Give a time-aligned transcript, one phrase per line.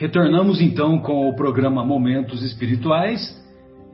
[0.00, 3.20] Retornamos então com o programa Momentos Espirituais.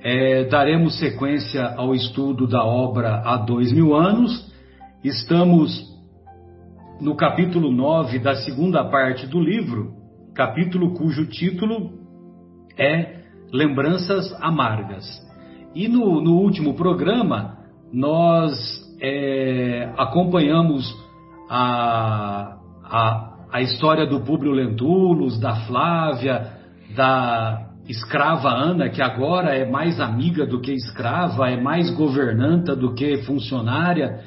[0.00, 4.48] É, daremos sequência ao estudo da obra Há Dois Mil Anos.
[5.02, 5.84] Estamos
[7.00, 9.95] no capítulo 9 da segunda parte do livro,
[10.32, 11.90] capítulo cujo título
[12.78, 15.04] é Lembranças Amargas.
[15.74, 17.59] E no, no último programa,
[17.92, 18.54] nós
[19.02, 20.86] é, acompanhamos
[21.50, 26.52] a, a a história do Públio Lentulus, da Flávia,
[26.95, 32.95] da escrava Ana, que agora é mais amiga do que escrava, é mais governanta do
[32.95, 34.20] que funcionária,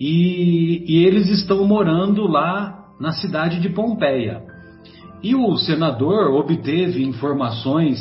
[0.00, 4.42] e, e eles estão morando lá na cidade de Pompeia.
[5.22, 7.98] E o senador obteve informações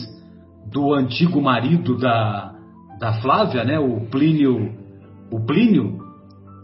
[0.72, 2.53] do antigo marido da,
[3.00, 4.72] da Flávia, né, o Plínio,
[5.31, 6.00] o Plínio,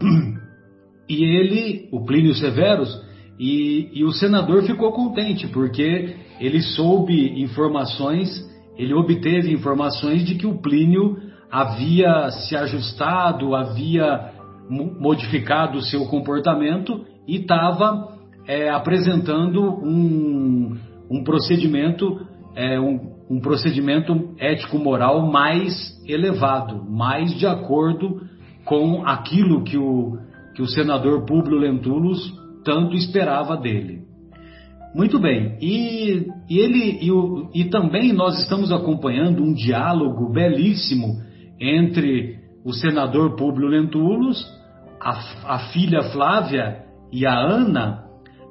[1.08, 3.09] e ele, o Plínio Severus,
[3.40, 8.28] e, e o senador ficou contente, porque ele soube informações,
[8.76, 11.16] ele obteve informações de que o Plínio
[11.50, 14.32] havia se ajustado, havia
[14.68, 18.14] modificado o seu comportamento e estava
[18.46, 20.76] é, apresentando um,
[21.10, 22.20] um procedimento,
[22.54, 28.20] é, um, um procedimento ético-moral mais elevado, mais de acordo
[28.66, 30.18] com aquilo que o,
[30.54, 34.00] que o senador Públio Lentulus tanto esperava dele.
[34.94, 41.20] Muito bem, e, e ele e, o, e também nós estamos acompanhando um diálogo belíssimo
[41.60, 44.44] entre o senador Públio Lentulus,
[45.00, 48.04] a, a filha Flávia e a Ana.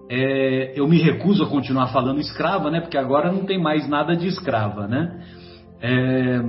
[0.09, 2.79] É, eu me recuso a continuar falando escrava, né?
[2.79, 5.21] Porque agora não tem mais nada de escrava, né?
[5.81, 6.41] É,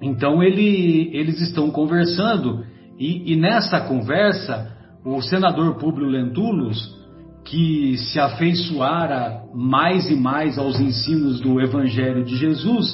[0.00, 2.64] então ele, eles estão conversando
[2.98, 6.98] e, e nessa conversa o senador Públio Lentulus,
[7.44, 12.86] que se afeiçoara mais e mais aos ensinos do Evangelho de Jesus,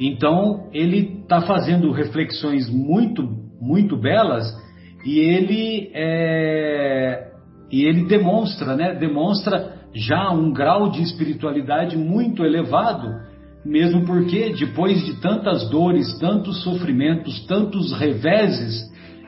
[0.00, 3.22] então ele está fazendo reflexões muito,
[3.60, 4.44] muito belas
[5.04, 7.30] e ele é,
[7.70, 8.94] e ele demonstra, né?
[8.94, 13.08] Demonstra já um grau de espiritualidade muito elevado,
[13.64, 18.82] mesmo porque depois de tantas dores, tantos sofrimentos, tantos reveses,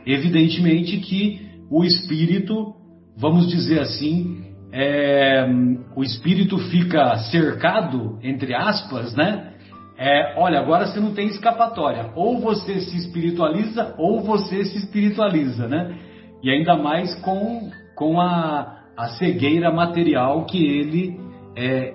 [0.05, 2.75] evidentemente que o espírito,
[3.17, 5.47] vamos dizer assim, é,
[5.95, 9.55] o espírito fica cercado, entre aspas, né?
[9.99, 12.11] É, olha, agora você não tem escapatória.
[12.15, 15.97] Ou você se espiritualiza, ou você se espiritualiza, né?
[16.43, 21.19] E ainda mais com, com a, a cegueira material que ele
[21.57, 21.95] é,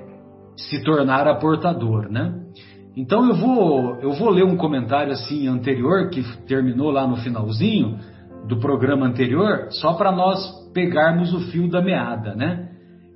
[0.57, 2.33] se tornara portador, né?
[2.97, 7.99] Então eu vou, eu vou ler um comentário assim anterior que terminou lá no finalzinho
[8.47, 10.39] do programa anterior, só para nós
[10.73, 12.69] pegarmos o fio da meada, né?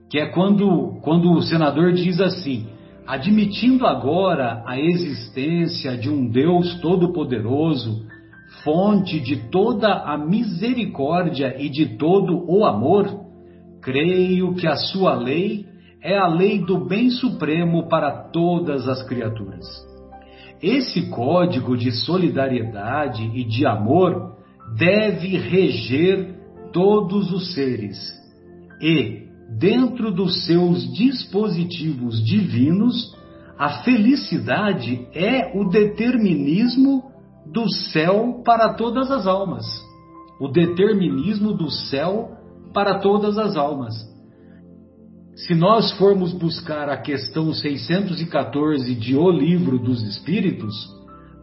[0.09, 2.67] Que é quando, quando o senador diz assim:
[3.07, 8.05] admitindo agora a existência de um Deus todo-poderoso,
[8.63, 13.25] fonte de toda a misericórdia e de todo o amor,
[13.81, 15.65] creio que a sua lei
[16.01, 19.65] é a lei do bem supremo para todas as criaturas.
[20.61, 24.34] Esse código de solidariedade e de amor
[24.77, 26.35] deve reger
[26.73, 27.97] todos os seres
[28.81, 29.27] e,
[29.57, 33.15] dentro dos seus dispositivos divinos,
[33.57, 37.11] a felicidade é o determinismo
[37.45, 39.65] do céu para todas as almas.
[40.41, 42.31] O determinismo do céu
[42.73, 43.93] para todas as almas.
[45.35, 50.73] Se nós formos buscar a questão 614 de O Livro dos Espíritos,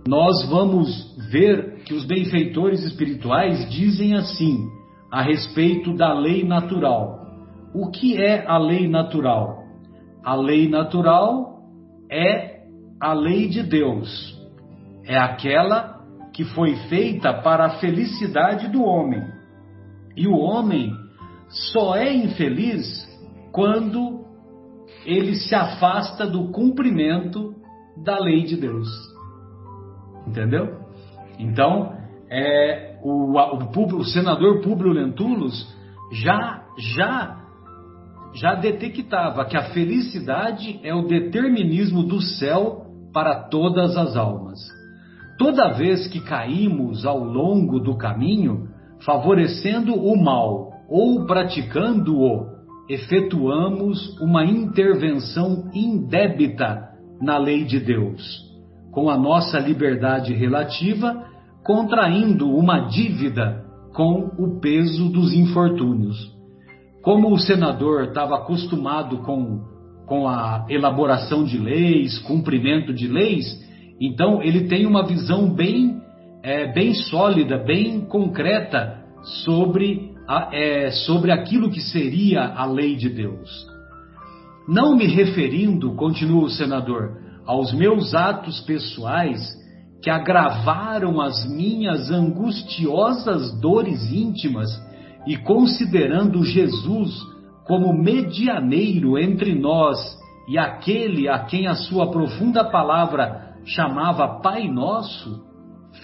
[0.06, 4.68] nós vamos ver que os benfeitores espirituais dizem assim
[5.10, 7.20] a respeito da lei natural.
[7.74, 9.62] O que é a lei natural?
[10.24, 11.62] A lei natural
[12.10, 12.62] é
[13.00, 14.37] a lei de Deus.
[15.04, 16.00] É aquela
[16.32, 19.22] que foi feita para a felicidade do homem.
[20.16, 20.93] E o homem
[21.48, 23.08] só é infeliz
[23.52, 24.25] quando
[25.05, 27.55] ele se afasta do cumprimento
[28.05, 29.12] da lei de Deus.
[30.26, 30.78] Entendeu?
[31.38, 31.92] Então,
[32.30, 35.69] é, o, o, o, senador Públio Lentulus
[36.12, 36.64] já,
[36.94, 37.40] já,
[38.34, 44.58] já detectava que a felicidade é o determinismo do céu para todas as almas.
[45.38, 48.69] Toda vez que caímos ao longo do caminho,
[49.04, 52.46] favorecendo o mal ou praticando-o,
[52.88, 56.90] efetuamos uma intervenção indébita
[57.20, 58.51] na lei de Deus
[58.93, 61.25] com a nossa liberdade relativa,
[61.65, 66.31] contraindo uma dívida com o peso dos infortúnios.
[67.03, 69.61] Como o senador estava acostumado com,
[70.06, 73.47] com a elaboração de leis, cumprimento de leis,
[74.00, 76.00] então ele tem uma visão bem,
[76.43, 79.03] é, bem sólida, bem concreta
[79.44, 83.49] sobre, a, é, sobre aquilo que seria a lei de Deus.
[84.69, 89.61] Não me referindo, continua o senador, aos meus atos pessoais
[90.03, 94.69] que agravaram as minhas angustiosas dores íntimas
[95.27, 97.11] e considerando Jesus
[97.67, 99.99] como medianeiro entre nós
[100.49, 105.44] e aquele a quem a sua profunda palavra chamava Pai Nosso,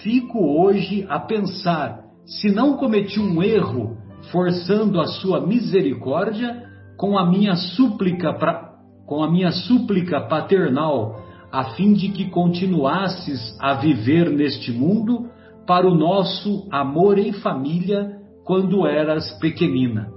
[0.02, 3.96] fico hoje a pensar se não cometi um erro
[4.30, 8.74] forçando a sua misericórdia com a minha súplica pra,
[9.06, 15.30] com a minha súplica paternal a fim de que continuasses a viver neste mundo
[15.66, 20.10] para o nosso amor em família quando eras pequenina.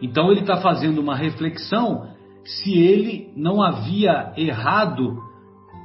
[0.00, 2.08] Então ele está fazendo uma reflexão
[2.44, 5.18] se ele não havia errado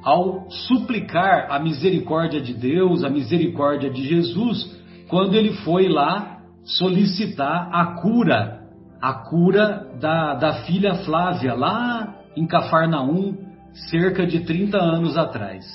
[0.03, 4.77] ao suplicar a misericórdia de Deus, a misericórdia de Jesus,
[5.09, 8.61] quando ele foi lá solicitar a cura,
[9.01, 15.65] a cura da, da filha Flávia, lá em Cafarnaum, cerca de 30 anos atrás.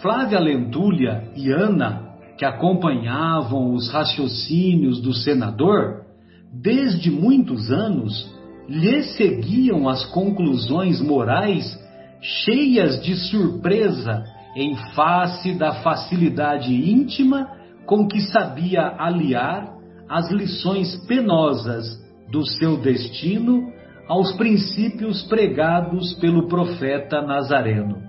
[0.00, 6.04] Flávia Lentulha e Ana, que acompanhavam os raciocínios do senador,
[6.52, 8.32] desde muitos anos
[8.68, 11.78] lhe seguiam as conclusões morais
[12.20, 17.48] cheias de surpresa em face da facilidade íntima
[17.86, 19.72] com que sabia aliar
[20.08, 21.86] as lições penosas
[22.30, 23.72] do seu destino
[24.08, 28.02] aos princípios pregados pelo profeta Nazareno.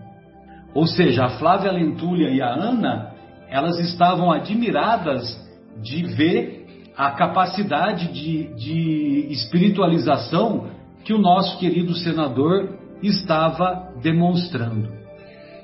[0.74, 3.12] Ou seja, a Flávia Lentulha e a Ana,
[3.50, 5.38] elas estavam admiradas
[5.82, 6.60] de ver
[6.96, 10.70] a capacidade de, de espiritualização
[11.04, 14.90] que o nosso querido senador estava demonstrando.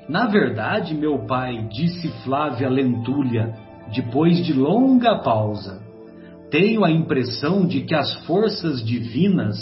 [0.08, 3.54] Na verdade, meu pai, disse Flávia Lentulha,
[3.94, 5.82] depois de longa pausa,
[6.50, 9.56] tenho a impressão de que as forças divinas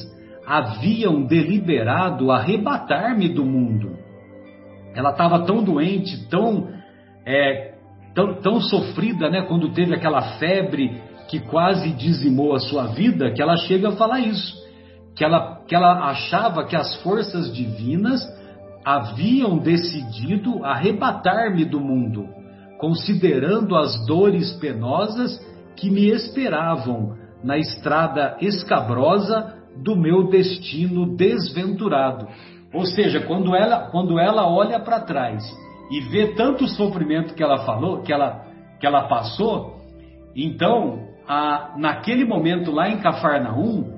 [0.46, 3.96] haviam deliberado arrebatar-me do mundo.
[4.94, 6.69] Ela estava tão doente, tão,
[7.26, 7.75] é,
[8.14, 13.43] tão, tão sofrida, né, quando teve aquela febre que quase dizimou a sua vida, que
[13.43, 14.55] ela chega a falar isso.
[15.17, 18.20] Que ela, que ela achava que as forças divinas
[18.85, 22.29] haviam decidido arrebatar-me do mundo,
[22.79, 25.41] considerando as dores penosas
[25.76, 32.29] que me esperavam na estrada escabrosa do meu destino desventurado.
[32.73, 35.44] Ou seja, quando ela, quando ela olha para trás
[35.91, 38.44] e vê tanto sofrimento que ela falou, que ela,
[38.81, 39.81] que ela passou,
[40.35, 43.94] então, a, naquele momento lá em Cafarnaum,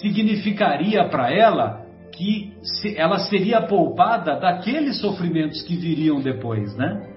[0.00, 1.80] significaria para ela
[2.12, 7.08] que se, ela seria poupada daqueles sofrimentos que viriam depois, né?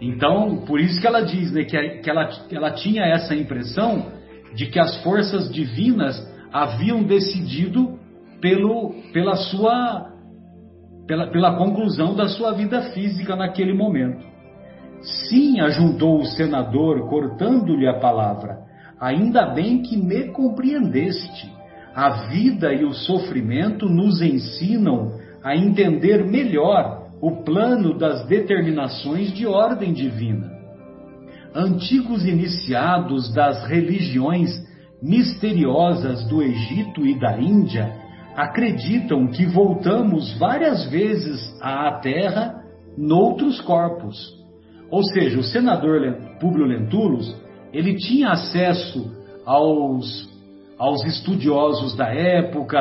[0.00, 4.06] Então, por isso que ela diz né, que, que ela, ela tinha essa impressão
[4.54, 6.16] de que as forças divinas
[6.52, 7.98] haviam decidido
[8.40, 10.08] pelo, pela sua
[11.06, 14.24] pela, pela conclusão da sua vida física naquele momento.
[15.00, 18.58] Sim, ajuntou o senador, cortando-lhe a palavra,
[19.00, 21.50] ainda bem que me compreendeste.
[21.94, 29.46] A vida e o sofrimento nos ensinam a entender melhor o plano das determinações de
[29.46, 30.52] ordem divina.
[31.54, 34.50] Antigos iniciados das religiões
[35.02, 37.92] misteriosas do Egito e da Índia
[38.36, 42.62] acreditam que voltamos várias vezes à Terra
[42.96, 44.16] noutros corpos.
[44.90, 46.00] Ou seja, o senador
[46.40, 47.34] Públio Lentulus,
[47.72, 49.12] ele tinha acesso
[49.44, 50.28] aos,
[50.78, 52.78] aos estudiosos da época,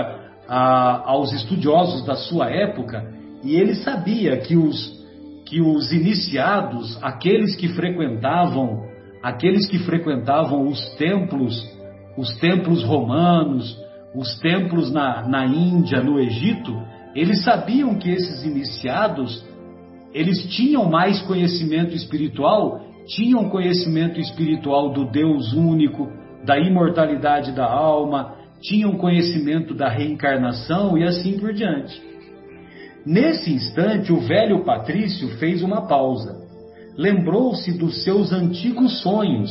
[0.48, 4.96] a, aos estudiosos da sua época, e ele sabia que os,
[5.46, 8.86] que os iniciados, aqueles que frequentavam,
[9.22, 11.77] aqueles que frequentavam os templos
[12.18, 13.78] os templos romanos,
[14.16, 16.76] os templos na, na Índia, no Egito,
[17.14, 19.46] eles sabiam que esses iniciados,
[20.14, 26.12] eles tinham mais conhecimento espiritual, tinham conhecimento espiritual do Deus único,
[26.44, 32.02] da imortalidade da alma, tinham conhecimento da reencarnação e assim por diante.
[33.06, 36.36] Nesse instante, o velho Patrício fez uma pausa.
[36.98, 39.50] Lembrou-se dos seus antigos sonhos,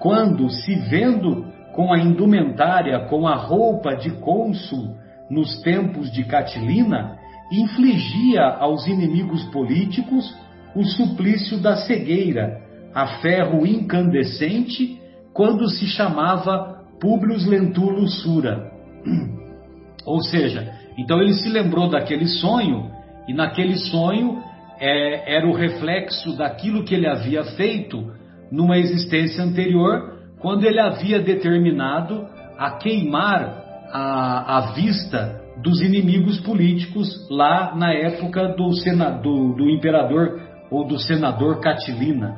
[0.00, 1.44] quando, se vendo
[1.78, 4.96] com a indumentária, com a roupa de cônsul
[5.30, 7.16] nos tempos de Catilina,
[7.52, 10.36] infligia aos inimigos políticos
[10.74, 12.60] o suplício da cegueira,
[12.92, 15.00] a ferro incandescente,
[15.32, 18.72] quando se chamava Publius Lentulus Sura.
[20.04, 22.90] Ou seja, Então ele se lembrou daquele sonho,
[23.28, 24.42] e naquele sonho
[24.80, 28.12] é, era o reflexo daquilo que ele havia feito
[28.50, 32.26] numa existência anterior, quando ele havia determinado
[32.58, 40.40] a queimar a, a vista dos inimigos políticos lá na época do, senador, do imperador
[40.70, 42.36] ou do senador Catilina,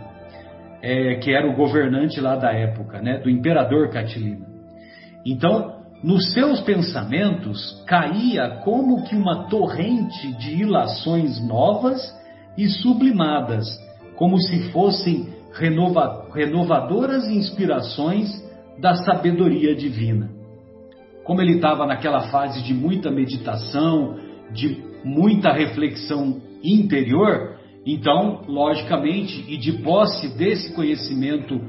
[0.83, 4.47] é, que era o governante lá da época, né, do imperador Catilina.
[5.27, 12.01] Então, nos seus pensamentos caía como que uma torrente de ilações novas
[12.57, 13.67] e sublimadas,
[14.17, 18.29] como se fossem renova, renovadoras inspirações
[18.79, 20.31] da sabedoria divina.
[21.25, 24.17] Como ele estava naquela fase de muita meditação,
[24.53, 31.61] de muita reflexão interior, então, logicamente, e de posse desse conhecimento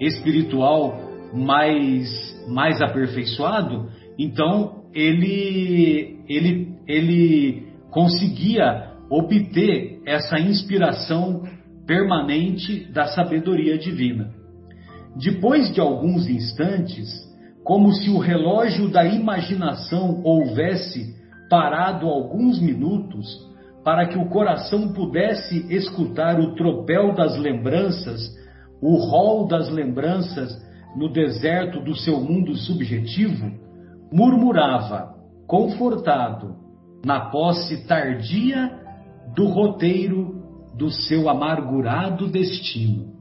[0.00, 0.98] espiritual
[1.32, 2.08] mais,
[2.48, 11.42] mais aperfeiçoado, então ele, ele, ele conseguia obter essa inspiração
[11.90, 14.30] permanente da sabedoria divina.
[15.16, 17.08] Depois de alguns instantes,
[17.64, 21.16] como se o relógio da imaginação houvesse
[21.50, 23.26] parado alguns minutos,
[23.84, 28.20] para que o coração pudesse escutar o tropel das lembranças,
[28.80, 30.48] o rol das lembranças
[30.94, 33.50] no deserto do seu mundo subjetivo,
[34.12, 36.54] murmurava, confortado,
[37.04, 38.78] na posse tardia
[39.34, 40.39] do roteiro
[40.80, 43.12] do seu amargurado destino.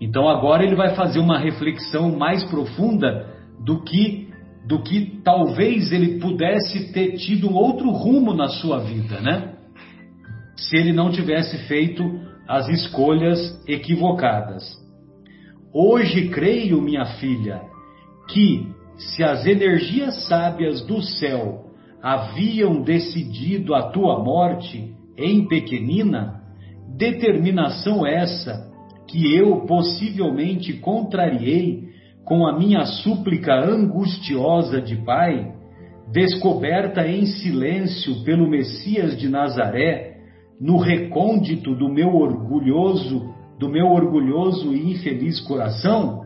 [0.00, 3.34] Então agora ele vai fazer uma reflexão mais profunda
[3.64, 4.28] do que
[4.68, 9.54] do que talvez ele pudesse ter tido outro rumo na sua vida, né?
[10.56, 12.04] Se ele não tivesse feito
[12.46, 14.62] as escolhas equivocadas.
[15.72, 17.62] Hoje creio, minha filha,
[18.28, 21.64] que se as energias sábias do céu
[22.02, 26.37] haviam decidido a tua morte em pequenina,
[26.98, 28.68] determinação essa
[29.06, 31.84] que eu possivelmente contrariei
[32.24, 35.54] com a minha súplica angustiosa de Pai,
[36.12, 40.16] descoberta em silêncio pelo Messias de Nazaré,
[40.60, 46.22] no recôndito do meu orgulhoso, do meu orgulhoso e infeliz coração,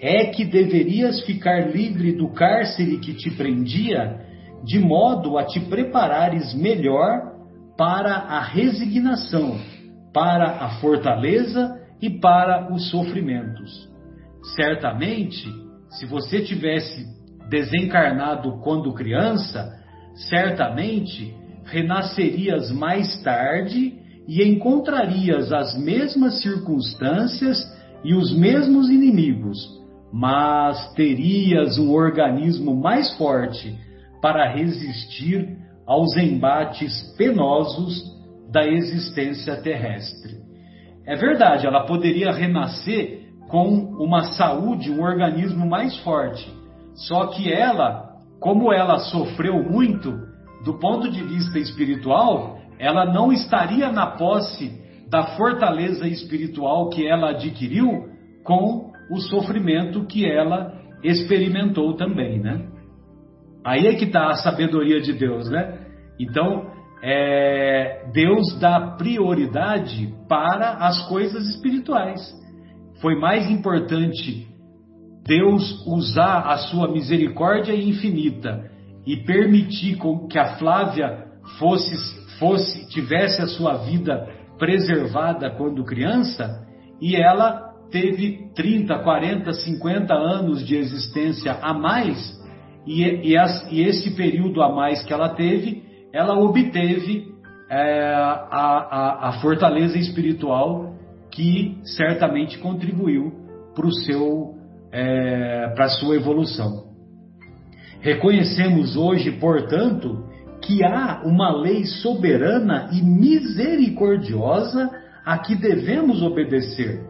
[0.00, 4.20] é que deverias ficar livre do cárcere que te prendia,
[4.64, 7.32] de modo a te preparares melhor
[7.76, 9.56] para a resignação
[10.12, 13.88] para a fortaleza e para os sofrimentos.
[14.54, 15.48] Certamente,
[15.90, 17.06] se você tivesse
[17.48, 19.74] desencarnado quando criança,
[20.28, 21.34] certamente
[21.64, 23.94] renascerias mais tarde
[24.26, 27.58] e encontrarias as mesmas circunstâncias
[28.04, 29.58] e os mesmos inimigos,
[30.12, 33.76] mas terias um organismo mais forte
[34.20, 38.17] para resistir aos embates penosos
[38.50, 40.36] da existência terrestre.
[41.06, 46.50] É verdade, ela poderia renascer com uma saúde, um organismo mais forte.
[46.94, 50.12] Só que ela, como ela sofreu muito,
[50.64, 54.70] do ponto de vista espiritual, ela não estaria na posse
[55.08, 58.08] da fortaleza espiritual que ela adquiriu
[58.44, 62.66] com o sofrimento que ela experimentou também, né?
[63.64, 65.78] Aí é que está a sabedoria de Deus, né?
[66.18, 66.67] Então,
[67.02, 72.20] é, Deus dá prioridade para as coisas espirituais.
[73.00, 74.48] Foi mais importante
[75.24, 78.64] Deus usar a sua misericórdia infinita
[79.06, 81.26] e permitir que a Flávia
[81.58, 81.94] fosse,
[82.38, 84.28] fosse tivesse a sua vida
[84.58, 86.66] preservada quando criança
[87.00, 92.36] e ela teve 30, 40, 50 anos de existência a mais
[92.86, 97.28] e, e, as, e esse período a mais que ela teve ela obteve
[97.70, 100.94] é, a, a, a, fortaleza espiritual
[101.30, 103.32] que certamente contribuiu
[103.74, 104.54] para seu
[104.90, 106.88] é, para a sua evolução.
[108.00, 110.24] Reconhecemos hoje, portanto,
[110.62, 114.90] que há uma lei soberana e misericordiosa
[115.24, 117.02] a que devemos obedecer,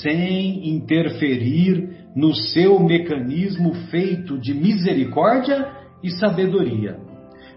[0.00, 5.66] sem interferir no seu mecanismo feito de misericórdia
[6.02, 7.11] e sabedoria.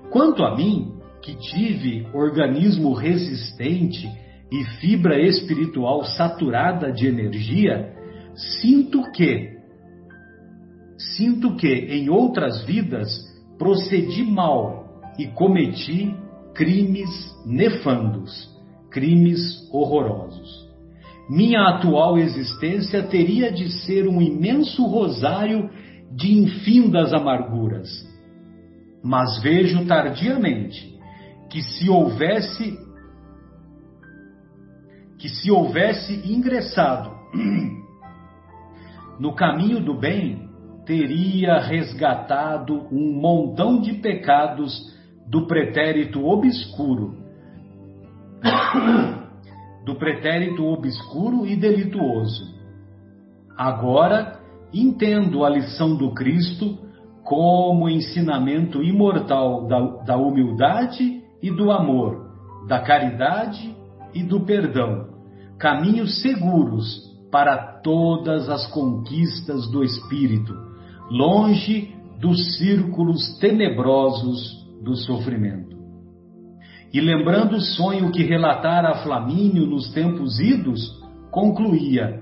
[0.09, 4.07] Quanto a mim, que tive organismo resistente
[4.51, 7.93] e fibra espiritual saturada de energia,
[8.61, 9.55] sinto que,
[11.17, 13.09] sinto que em outras vidas
[13.57, 16.15] procedi mal e cometi
[16.53, 17.09] crimes
[17.45, 18.49] nefandos,
[18.91, 20.65] crimes horrorosos.
[21.27, 25.71] Minha atual existência teria de ser um imenso rosário
[26.11, 27.89] de infindas amarguras
[29.05, 30.99] mas vejo tardiamente
[31.47, 32.83] que se houvesse
[35.19, 37.11] que se houvesse ingressado
[39.19, 40.49] no caminho do bem,
[40.85, 44.73] teria resgatado um montão de pecados
[45.27, 47.15] do pretérito obscuro,
[49.85, 52.55] do pretérito obscuro e delituoso.
[53.55, 54.39] Agora
[54.73, 56.84] entendo a lição do Cristo
[57.25, 62.29] como ensinamento imortal da, da humildade e do amor,
[62.67, 63.75] da caridade
[64.13, 65.07] e do perdão,
[65.57, 70.53] caminhos seguros para todas as conquistas do espírito,
[71.09, 75.75] longe dos círculos tenebrosos do sofrimento.
[76.93, 82.21] E lembrando o sonho que relatara Flamínio nos tempos idos, concluía: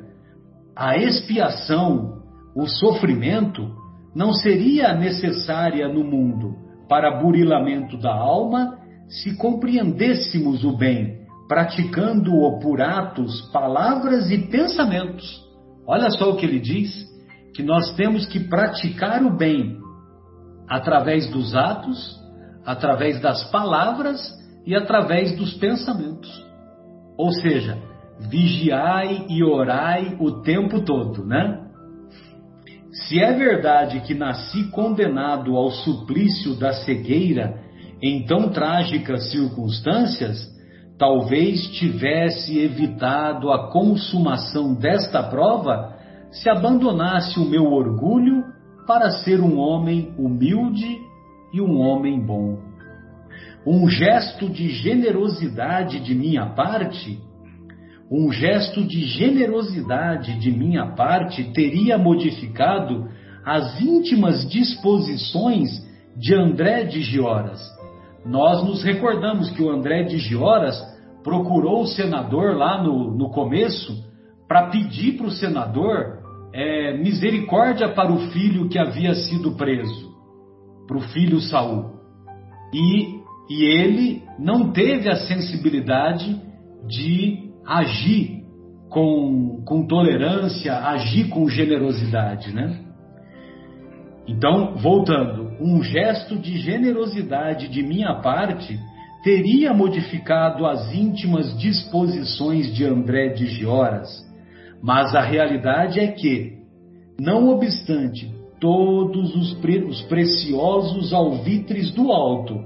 [0.74, 2.24] a expiação,
[2.56, 3.83] o sofrimento,
[4.16, 6.56] não seria necessária no mundo
[6.88, 8.78] para burilamento da alma
[9.08, 15.42] se compreendêssemos o bem, praticando-o por atos, palavras e pensamentos.
[15.88, 17.06] Olha só o que ele diz:
[17.54, 19.78] que nós temos que praticar o bem
[20.68, 22.20] através dos atos,
[22.66, 24.20] através das palavras
[24.66, 26.30] e através dos pensamentos.
[27.18, 27.78] Ou seja,
[28.30, 31.63] vigiai e orai o tempo todo, né?
[32.94, 37.60] Se é verdade que nasci condenado ao suplício da cegueira
[38.02, 40.48] em tão trágicas circunstâncias,
[40.98, 45.96] talvez tivesse evitado a consumação desta prova
[46.32, 48.44] se abandonasse o meu orgulho
[48.86, 51.00] para ser um homem humilde
[51.52, 52.60] e um homem bom.
[53.66, 57.20] Um gesto de generosidade de minha parte,
[58.14, 63.10] um gesto de generosidade de minha parte teria modificado
[63.44, 65.70] as íntimas disposições
[66.16, 67.60] de André de Gioras.
[68.24, 70.80] Nós nos recordamos que o André de Gioras
[71.24, 73.92] procurou o senador lá no, no começo
[74.48, 76.20] para pedir para o senador
[76.54, 80.14] é, misericórdia para o filho que havia sido preso
[80.88, 81.94] para o filho Saul.
[82.72, 86.40] E, e ele não teve a sensibilidade
[86.88, 88.44] de agir
[88.90, 92.80] com, com tolerância, agir com generosidade, né?
[94.28, 98.80] Então, voltando, um gesto de generosidade de minha parte
[99.24, 104.10] teria modificado as íntimas disposições de André de Gioras,
[104.82, 106.58] mas a realidade é que,
[107.20, 112.64] não obstante todos os, pre os preciosos alvitres do alto.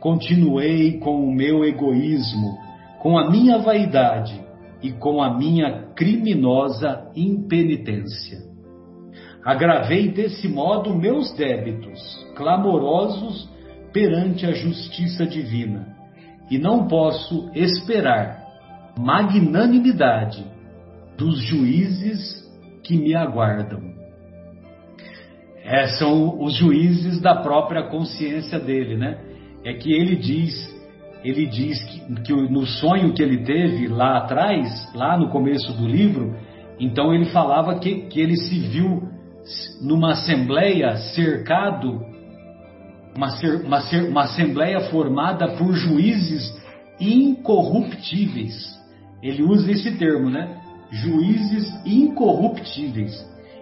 [0.00, 2.58] Continuei com o meu egoísmo,
[3.04, 4.42] com a minha vaidade
[4.82, 8.38] e com a minha criminosa impenitência.
[9.44, 12.00] Agravei desse modo meus débitos,
[12.34, 13.46] clamorosos
[13.92, 15.94] perante a justiça divina,
[16.50, 18.42] e não posso esperar
[18.98, 20.42] magnanimidade
[21.18, 22.50] dos juízes
[22.82, 23.82] que me aguardam.
[25.62, 29.18] É, são os juízes da própria consciência dele, né?
[29.62, 30.73] É que ele diz,
[31.24, 35.88] ele diz que, que no sonho que ele teve lá atrás, lá no começo do
[35.88, 36.36] livro,
[36.78, 39.02] então ele falava que, que ele se viu
[39.80, 42.00] numa assembleia cercado,
[43.16, 43.28] uma,
[43.64, 46.54] uma, uma assembleia formada por juízes
[47.00, 48.78] incorruptíveis.
[49.22, 50.60] Ele usa esse termo, né?
[50.90, 53.12] Juízes incorruptíveis.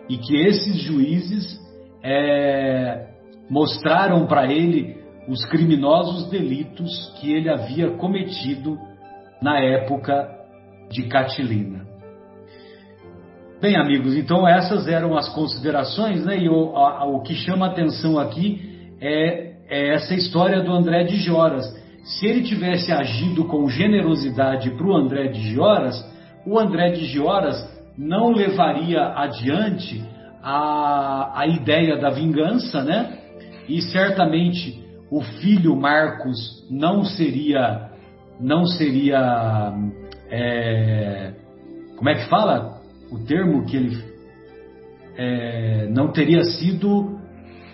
[0.09, 1.61] E que esses juízes
[2.03, 3.07] é,
[3.49, 8.79] mostraram para ele os criminosos delitos que ele havia cometido
[9.41, 10.29] na época
[10.91, 11.83] de Catilina.
[13.61, 16.37] Bem, amigos, então essas eram as considerações, né?
[16.37, 21.17] E o, a, o que chama atenção aqui é, é, essa história do André de
[21.17, 21.65] Joras.
[22.05, 26.05] Se ele tivesse agido com generosidade para o André de Gioras,
[26.45, 27.57] o André de Gioras
[27.97, 30.03] não levaria adiante
[30.43, 33.19] a, a ideia da vingança, né?
[33.69, 34.82] E certamente
[35.13, 37.91] o filho Marcos não seria,
[38.41, 39.75] não seria,
[40.31, 41.35] é,
[41.99, 44.03] como é que fala o termo que ele
[45.15, 47.21] é, não teria sido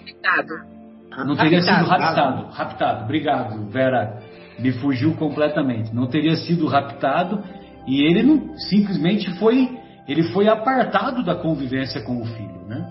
[0.04, 1.28] raptado.
[1.28, 1.84] Não teria raptado.
[1.84, 3.04] sido raptado, raptado.
[3.04, 4.20] Obrigado, Vera.
[4.58, 5.94] Me fugiu completamente.
[5.94, 7.44] Não teria sido raptado
[7.86, 12.84] e ele não, simplesmente foi ele foi apartado da convivência com o filho, né?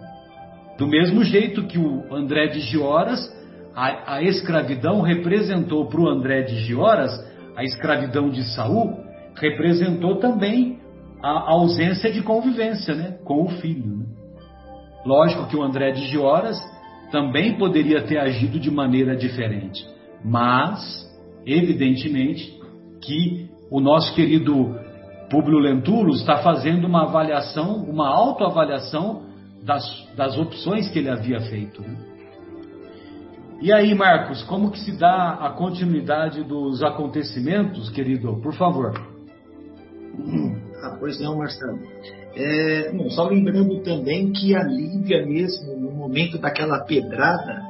[0.77, 3.19] Do mesmo jeito que o André de Gioras,
[3.77, 7.11] a, a escravidão representou para o André de Gioras,
[7.55, 8.97] a escravidão de Saul,
[9.35, 10.79] representou também
[11.21, 13.97] a ausência de convivência né, com o filho.
[13.97, 14.05] Né?
[15.05, 16.59] Lógico que o André de Gioras
[17.11, 19.85] também poderia ter agido de maneira diferente.
[20.25, 21.07] Mas,
[21.45, 22.59] evidentemente,
[22.99, 24.75] que o nosso querido
[25.29, 29.27] Públio Lentulus está fazendo uma avaliação, uma autoavaliação
[29.63, 29.83] das,
[30.15, 31.83] das opções que ele havia feito.
[31.83, 32.16] Né?
[33.59, 38.39] E aí, Marcos, como que se dá a continuidade dos acontecimentos, querido?
[38.41, 38.93] Por favor.
[40.83, 41.79] Ah, pois não, Marcelo.
[42.35, 47.63] É, bom, só lembrando também que a Lívia mesmo, no momento daquela pedrada,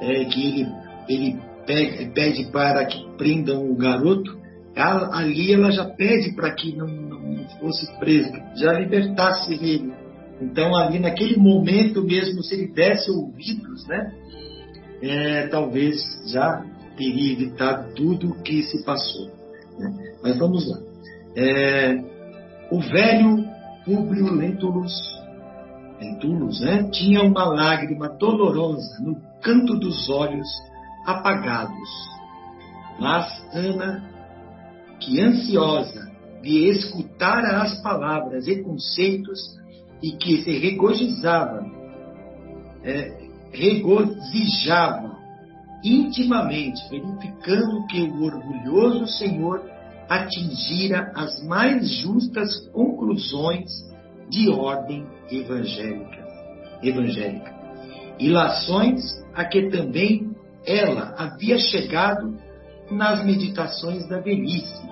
[0.00, 0.68] é, que ele,
[1.08, 4.38] ele pede, pede, para que prendam o garoto,
[4.76, 9.92] ela, ali ela já pede para que não, não fosse preso, já libertasse ele.
[10.40, 14.14] Então ali naquele momento mesmo, se ele desse ouvidos, né,
[15.02, 16.64] é, talvez já
[16.96, 19.26] teria evitado tudo o que se passou.
[19.78, 20.14] Né?
[20.22, 20.78] Mas vamos lá.
[21.36, 22.02] É,
[22.70, 23.44] o velho
[23.84, 24.92] Públio Lentulus,
[26.00, 30.48] Lentulus né, tinha uma lágrima dolorosa no canto dos olhos
[31.06, 32.10] apagados.
[32.98, 34.04] Mas Ana,
[35.00, 36.10] que ansiosa
[36.42, 39.58] de escutar as palavras e conceitos
[40.02, 41.64] e que se regozijava,
[42.82, 43.19] é,
[43.52, 45.18] regozijava
[45.82, 49.62] intimamente, verificando que o orgulhoso Senhor
[50.08, 53.70] atingira as mais justas conclusões
[54.28, 56.26] de ordem evangélica,
[56.82, 57.54] evangélica.
[58.18, 59.00] Ilações
[59.34, 60.30] a que também
[60.66, 62.36] ela havia chegado
[62.90, 64.82] nas meditações da velhice,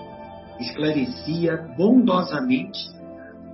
[0.61, 2.79] esclarecia bondosamente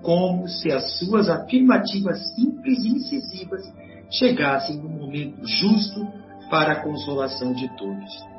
[0.03, 3.73] como se as suas afirmativas simples e incisivas
[4.19, 6.07] chegassem no momento justo
[6.51, 8.35] para a consolação de todos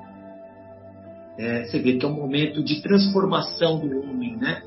[1.37, 4.61] é, você vê que é um momento de transformação do homem, né?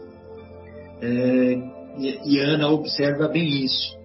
[1.00, 1.58] É,
[1.98, 3.96] e, e Ana observa bem isso,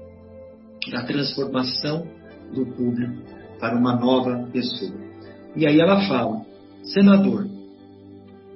[0.93, 2.07] a transformação
[2.53, 3.21] do público
[3.59, 4.93] para uma nova pessoa.
[5.55, 6.45] E aí ela fala,
[6.83, 7.47] senador,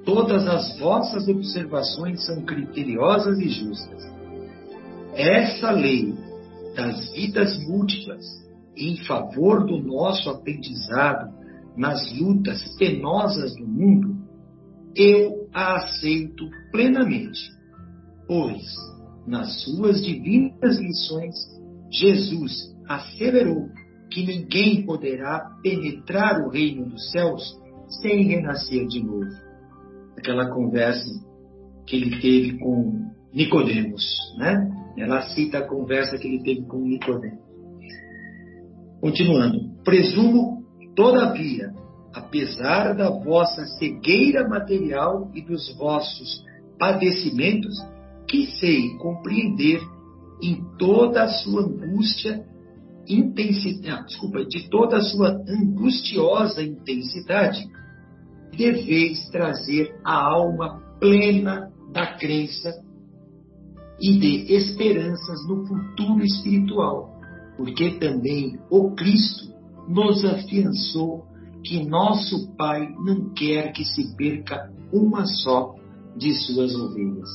[0.04, 4.02] todas as vossas observações são criteriosas e justas.
[5.14, 6.14] Essa lei
[6.78, 8.24] das vidas múltiplas
[8.76, 11.36] em favor do nosso aprendizado
[11.76, 14.16] nas lutas penosas do mundo,
[14.94, 17.40] eu a aceito plenamente,
[18.28, 18.62] pois,
[19.26, 21.34] nas suas divinas lições,
[21.90, 22.52] Jesus
[22.88, 23.68] asseverou
[24.08, 27.42] que ninguém poderá penetrar o reino dos céus
[28.00, 29.30] sem renascer de novo.
[30.16, 31.10] Aquela conversa
[31.86, 34.04] que ele teve com Nicodemos,
[34.38, 34.77] né?
[34.98, 37.38] Ela cita a conversa que ele teve com Nicodemos.
[39.00, 40.58] Continuando, presumo
[40.98, 41.72] Todavia,
[42.12, 46.44] apesar da vossa cegueira material e dos vossos
[46.76, 47.72] padecimentos,
[48.26, 49.80] que sei compreender
[50.42, 52.44] em toda a sua angústia,
[53.08, 57.64] intensidade, ah, desculpa, de toda a sua angustiosa intensidade,
[58.56, 62.72] deveis trazer a alma plena da crença
[64.00, 67.18] e de esperanças no futuro espiritual,
[67.56, 69.52] porque também o Cristo
[69.88, 71.24] nos afiançou
[71.64, 75.74] que nosso Pai não quer que se perca uma só
[76.16, 77.28] de suas ovelhas.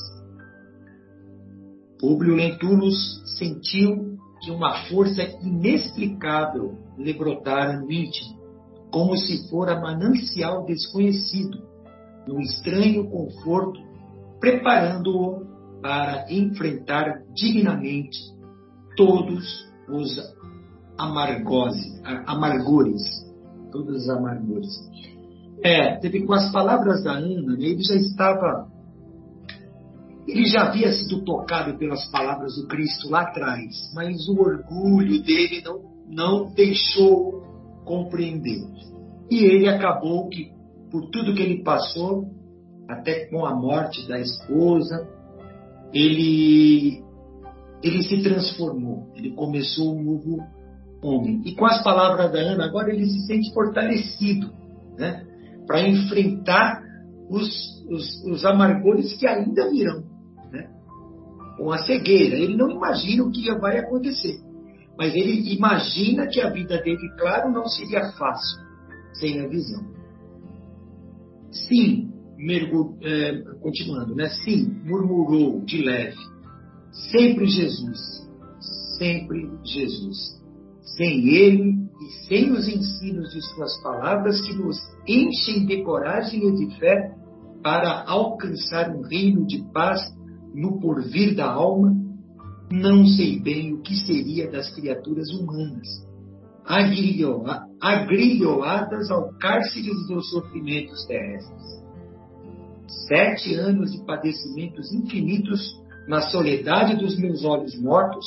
[2.00, 8.38] Públio Lentulus sentiu que uma força inexplicável lhe brotara no íntimo,
[8.90, 11.58] como se fora manancial desconhecido,
[12.26, 13.80] no estranho conforto,
[14.40, 15.53] preparando-o
[15.84, 18.18] para enfrentar dignamente
[18.96, 19.44] todos
[19.86, 20.18] os
[20.96, 23.02] amargose, amargores,
[23.70, 24.70] todas as amargores.
[25.62, 28.66] É, teve com as palavras da Ana, né, ele já estava,
[30.26, 35.62] ele já havia sido tocado pelas palavras do Cristo lá atrás, mas o orgulho dele
[35.62, 37.42] não, não deixou
[37.84, 38.66] compreender.
[39.30, 40.50] E ele acabou que,
[40.90, 42.24] por tudo que ele passou,
[42.88, 45.12] até com a morte da esposa,
[45.94, 47.02] ele,
[47.82, 50.38] ele se transformou, ele começou um novo
[51.00, 51.40] homem.
[51.44, 54.50] E com as palavras da Ana, agora ele se sente fortalecido
[54.98, 55.24] né,
[55.66, 56.82] para enfrentar
[57.30, 57.48] os,
[57.88, 60.02] os, os, amargores que ainda virão.
[60.50, 60.68] Né,
[61.56, 62.36] com a cegueira.
[62.36, 64.40] Ele não imagina o que vai acontecer.
[64.98, 68.60] Mas ele imagina que a vida dele, claro, não seria fácil
[69.14, 69.82] sem a visão.
[71.50, 72.13] Sim,
[72.44, 74.28] mergulho, é, continuando, né?
[74.28, 76.16] Sim, murmurou de leve.
[77.10, 77.98] Sempre Jesus.
[78.98, 80.44] Sempre Jesus
[80.96, 84.76] sem ele e sem os ensinos de suas palavras que nos
[85.08, 87.12] enchem de coragem e de fé
[87.62, 90.00] para alcançar um reino de paz
[90.54, 91.92] no porvir da alma,
[92.70, 95.88] não sei bem o que seria das criaturas humanas.
[97.80, 101.83] agrilhoadas ao cárcere dos sofrimentos terrestres.
[102.86, 108.26] Sete anos de padecimentos infinitos na soledade dos meus olhos mortos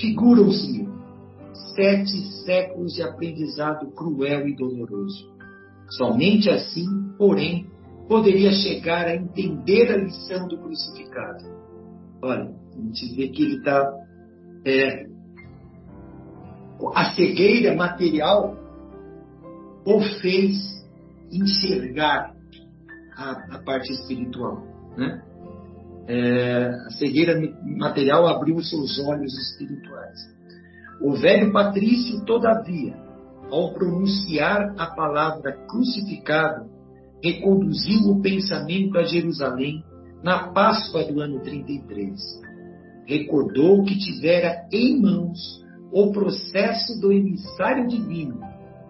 [0.00, 0.88] figuram-se-me
[1.74, 5.32] sete séculos de aprendizado cruel e doloroso.
[5.90, 6.86] Somente assim,
[7.18, 7.66] porém,
[8.08, 11.44] poderia chegar a entender a lição do crucificado.
[12.22, 13.92] Olha, a gente vê que ele está.
[14.66, 15.06] É,
[16.94, 18.56] a cegueira material
[19.84, 20.84] o fez
[21.30, 22.34] enxergar
[23.16, 24.62] a, a parte espiritual.
[24.96, 25.22] Né?
[26.06, 30.18] É, a cegueira material abriu seus olhos espirituais.
[31.00, 32.94] O velho patrício, todavia,
[33.50, 36.70] ao pronunciar a palavra crucificado,
[37.22, 39.82] reconduziu o pensamento a Jerusalém
[40.22, 42.20] na Páscoa do ano 33.
[43.06, 48.40] Recordou que tivera em mãos o processo do emissário divino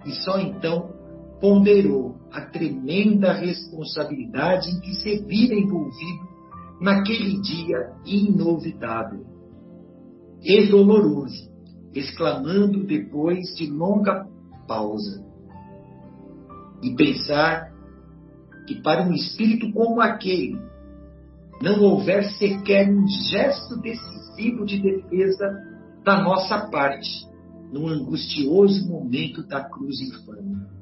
[0.06, 0.90] e só então
[1.40, 6.28] ponderou a tremenda responsabilidade em que se vira envolvido
[6.80, 9.24] naquele dia inovitável
[10.42, 11.48] e doloroso,
[11.94, 14.26] exclamando depois de longa
[14.66, 15.24] pausa
[16.82, 17.72] e pensar
[18.66, 20.58] que para um espírito como aquele
[21.62, 25.56] não houver sequer um gesto decisivo de defesa
[26.02, 27.28] da nossa parte
[27.72, 30.74] no angustioso momento da cruz infame.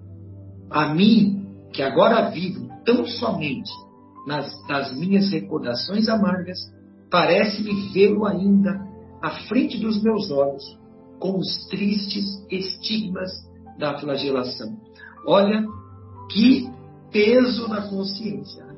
[0.70, 1.41] A mim,
[1.72, 3.70] que agora vivo tão somente
[4.26, 6.58] nas, das minhas recordações amargas,
[7.10, 8.80] parece-me vê-lo ainda
[9.20, 10.62] à frente dos meus olhos,
[11.18, 13.30] com os tristes estigmas
[13.78, 14.76] da flagelação.
[15.26, 15.64] Olha
[16.30, 16.68] que
[17.10, 18.64] peso na consciência.
[18.64, 18.76] Né?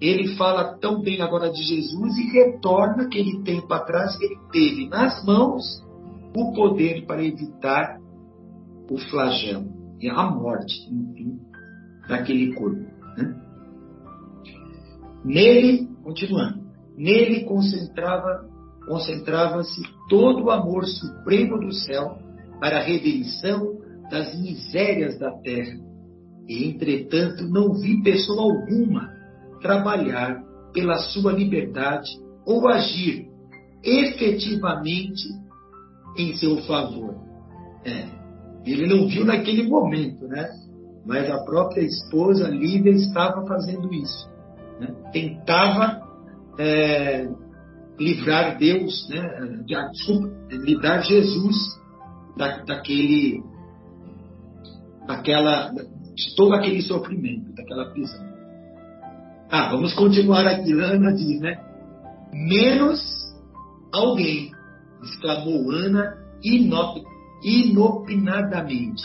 [0.00, 4.88] Ele fala tão bem agora de Jesus e retorna aquele tempo atrás que ele teve
[4.88, 5.82] nas mãos
[6.36, 7.98] o poder para evitar
[8.90, 11.40] o flagelo e a morte, enfim,
[12.08, 12.84] daquele corpo.
[13.16, 13.42] Né?
[15.24, 16.60] Nele, continuando,
[16.96, 18.46] nele concentrava
[18.86, 22.18] concentrava-se todo o amor supremo do céu
[22.60, 23.76] para a redenção
[24.10, 25.76] das misérias da terra.
[26.48, 29.10] E, entretanto, não vi pessoa alguma
[29.60, 30.40] trabalhar
[30.72, 32.08] pela sua liberdade
[32.46, 33.26] ou agir
[33.82, 35.24] efetivamente
[36.16, 37.16] em seu favor.
[37.84, 38.06] É,
[38.64, 40.48] ele não viu naquele momento, né?
[41.06, 44.28] Mas a própria esposa Lívia estava fazendo isso.
[44.80, 44.88] Né?
[45.12, 46.02] Tentava
[46.58, 47.28] é,
[47.98, 49.62] livrar Deus, né?
[49.64, 51.56] Desculpa, livrar Jesus
[52.36, 53.42] da, daquele,
[55.06, 58.26] daquela, de todo aquele sofrimento, daquela prisão.
[59.50, 60.72] Ah, vamos continuar aqui.
[60.72, 61.56] Ana diz, né?
[62.32, 63.00] Menos
[63.92, 64.50] alguém
[65.02, 67.00] exclamou Ana inop,
[67.44, 69.02] inopinadamente.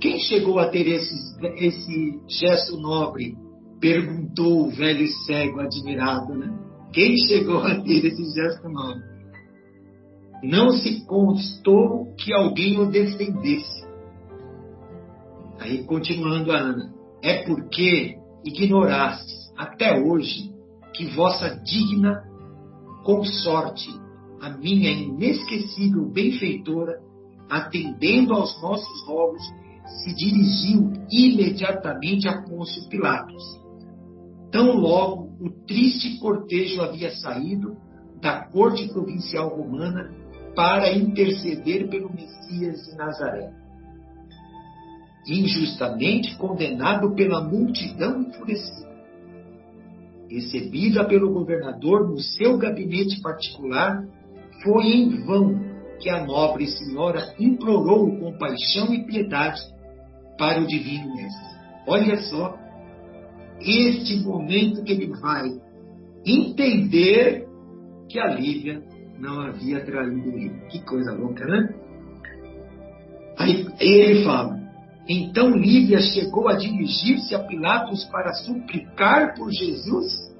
[0.00, 1.14] Quem chegou a ter esse,
[1.56, 3.36] esse gesto nobre?
[3.78, 6.58] Perguntou o velho cego admirado, né?
[6.92, 9.02] Quem chegou a ter esse gesto nobre?
[10.42, 13.86] Não se constou que alguém o defendesse.
[15.58, 20.50] Aí, continuando a Ana, é porque ignorastes até hoje
[20.94, 22.22] que vossa digna
[23.04, 23.90] consorte
[24.40, 26.98] a minha inesquecível benfeitora,
[27.50, 29.42] atendendo aos nossos rogos,
[29.98, 33.42] se dirigiu imediatamente a Pôncio Pilatos.
[34.50, 37.76] Tão logo o triste cortejo havia saído
[38.20, 40.10] da corte provincial romana
[40.54, 43.52] para interceder pelo Messias de Nazaré.
[45.26, 48.90] Injustamente condenado pela multidão enfurecida,
[50.28, 54.04] recebida pelo governador no seu gabinete particular,
[54.62, 55.60] foi em vão
[55.98, 59.60] que a nobre senhora implorou compaixão e piedade
[60.40, 61.50] para o divino mestre.
[61.86, 62.56] Olha só,
[63.60, 65.50] este momento que ele vai
[66.24, 67.46] entender
[68.08, 68.82] que a Lívia
[69.18, 70.62] não havia traído ele.
[70.70, 71.74] Que coisa louca, né?
[73.38, 74.58] Aí ele fala:
[75.06, 80.30] então Lívia chegou a dirigir-se a Pilatos para suplicar por Jesus?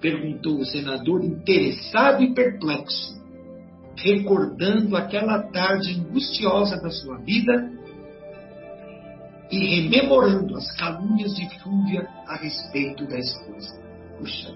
[0.00, 3.18] perguntou o senador, interessado e perplexo,
[3.96, 7.72] recordando aquela tarde angustiosa da sua vida
[9.50, 13.82] e rememorando as calúnias de Fúvia a respeito da esposa.
[14.18, 14.54] Puxa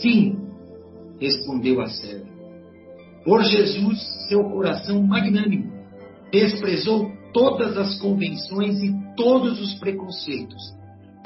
[0.00, 0.38] Sim,
[1.20, 2.30] respondeu a serva.
[3.24, 5.70] Por Jesus, seu coração magnânimo
[6.32, 10.74] desprezou todas as convenções e todos os preconceitos,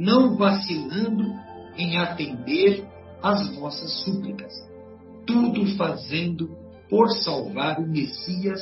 [0.00, 1.24] não vacilando
[1.76, 2.84] em atender
[3.22, 4.52] às nossas súplicas,
[5.26, 6.50] tudo fazendo
[6.88, 8.60] por salvar o Messias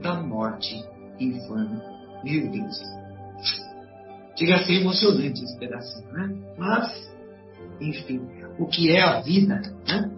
[0.00, 0.74] da morte
[1.18, 1.80] infame.
[2.24, 2.97] Meu Deus.
[4.38, 6.32] Chega a ser emocionante esse pedacinho, né?
[6.56, 7.12] Mas,
[7.80, 8.20] enfim,
[8.56, 10.10] o que é a vida, né?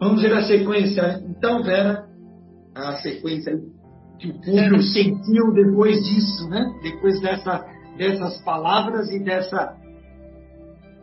[0.00, 1.22] Vamos ver a sequência.
[1.28, 2.06] Então, Vera,
[2.74, 3.52] a sequência
[4.18, 6.64] que o público sentiu depois disso, né?
[6.82, 7.66] Depois dessa,
[7.98, 9.76] dessas palavras e dessa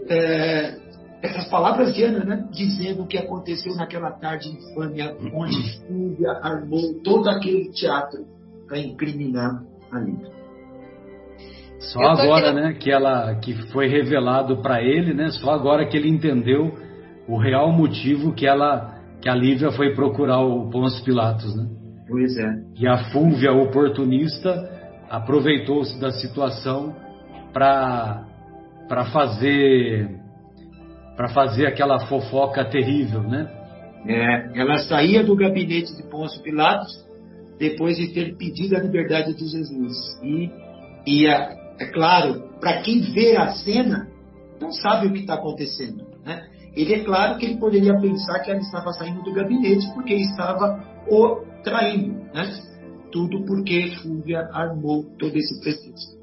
[0.10, 0.80] é,
[1.21, 2.47] essas palavras de Ana, né?
[2.52, 5.00] Dizendo o que aconteceu naquela tarde infame,
[5.32, 8.26] onde Fúvia armou todo aquele teatro
[8.67, 10.40] para incriminar a Lívia.
[11.82, 15.30] Só agora, né, que ela que foi revelado para ele, né?
[15.32, 16.78] Só agora que ele entendeu
[17.28, 21.67] o real motivo que ela que a Lívia foi procurar o Pôncio Pilatos, né?
[22.08, 22.50] Pois é.
[22.78, 24.70] E a Fúvia oportunista
[25.10, 26.96] aproveitou-se da situação
[27.52, 28.26] para
[28.88, 30.10] para fazer
[31.15, 33.50] para fazer aquela fofoca terrível, né?
[34.08, 36.91] É, ela saía do gabinete de Pôncio Pilatos
[37.60, 39.96] depois de ter pedido a liberdade de Jesus.
[40.24, 40.50] E,
[41.06, 41.28] e
[41.82, 44.08] é, é claro, para quem vê a cena,
[44.60, 46.06] não sabe o que está acontecendo.
[46.24, 46.48] Né?
[46.76, 50.84] Ele é claro que ele poderia pensar que ela estava saindo do gabinete porque estava
[51.10, 52.13] o traindo.
[52.34, 52.54] Né?
[53.12, 56.22] Tudo porque Fúvia armou todo esse pretexto.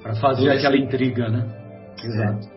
[0.00, 1.46] Para fazer aquela intriga, né?
[2.02, 2.48] Exato.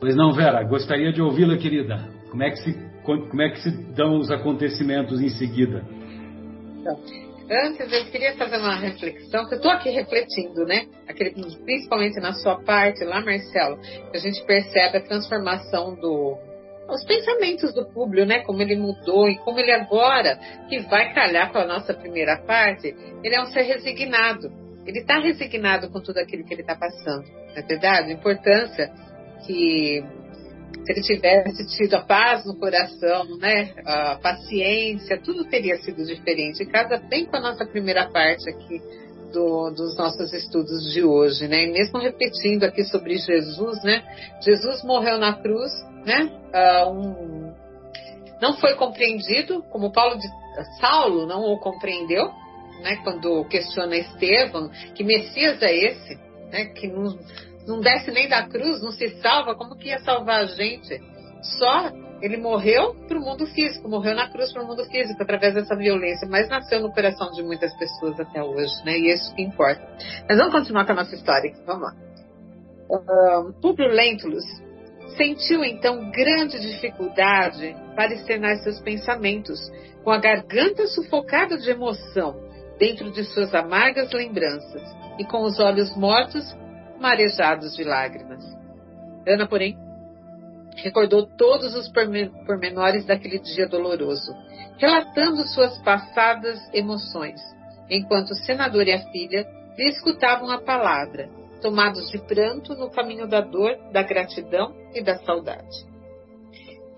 [0.00, 2.08] Pois não, Vera, gostaria de ouvi-la, querida.
[2.30, 2.72] Como é, que se,
[3.04, 5.84] como é que se dão os acontecimentos em seguida?
[6.80, 6.96] Então,
[7.50, 10.86] antes eu queria fazer uma reflexão, que eu estou aqui refletindo, né?
[11.08, 11.30] Aquele,
[11.64, 13.78] principalmente na sua parte lá, Marcelo,
[14.12, 16.38] a gente percebe a transformação do,
[16.88, 18.40] os pensamentos do público, né?
[18.40, 22.94] Como ele mudou e como ele agora, que vai calhar com a nossa primeira parte,
[23.22, 24.50] ele é um ser resignado.
[24.86, 28.10] Ele está resignado com tudo aquilo que ele está passando, não é verdade?
[28.10, 28.90] A importância
[29.46, 30.04] que
[30.84, 36.64] se ele tivesse tido a paz no coração, né, a paciência, tudo teria sido diferente.
[36.66, 38.80] Casa bem com a nossa primeira parte aqui
[39.32, 41.64] do, dos nossos estudos de hoje, né?
[41.64, 44.02] E mesmo repetindo aqui sobre Jesus, né?
[44.42, 45.72] Jesus morreu na cruz,
[46.04, 46.30] né?
[46.52, 47.54] Uh, um,
[48.40, 50.28] não foi compreendido, como Paulo de
[50.80, 52.30] Saulo não o compreendeu,
[52.82, 52.96] né?
[53.02, 56.18] Quando questiona Estevão, que Messias é esse,
[56.50, 56.66] né?
[56.66, 57.18] Que não
[57.66, 61.00] não desce nem da cruz, não se salva, como que ia salvar a gente?
[61.58, 61.90] Só
[62.22, 65.74] ele morreu para o mundo físico, morreu na cruz para o mundo físico através dessa
[65.74, 68.96] violência, mas nasceu no coração de muitas pessoas até hoje, né?
[68.96, 69.82] E é isso que importa.
[70.28, 71.52] Mas vamos continuar com a nossa história.
[71.66, 71.94] Vamos lá.
[72.88, 74.44] Uh, Publio Lentulus
[75.16, 79.58] sentiu então grande dificuldade para externar seus pensamentos,
[80.04, 82.36] com a garganta sufocada de emoção
[82.78, 84.82] dentro de suas amargas lembranças
[85.18, 86.44] e com os olhos mortos
[87.02, 88.44] marejados de lágrimas.
[89.26, 89.76] Ana, porém,
[90.76, 91.90] recordou todos os
[92.46, 94.32] pormenores daquele dia doloroso,
[94.78, 97.40] relatando suas passadas emoções,
[97.90, 101.28] enquanto o senador e a filha lhe escutavam a palavra,
[101.60, 105.92] tomados de pranto no caminho da dor, da gratidão e da saudade.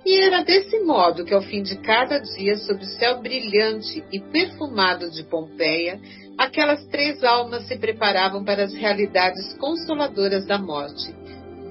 [0.05, 4.21] E era desse modo que, ao fim de cada dia, sob o céu brilhante e
[4.21, 5.99] perfumado de Pompeia,
[6.39, 11.15] aquelas três almas se preparavam para as realidades consoladoras da morte,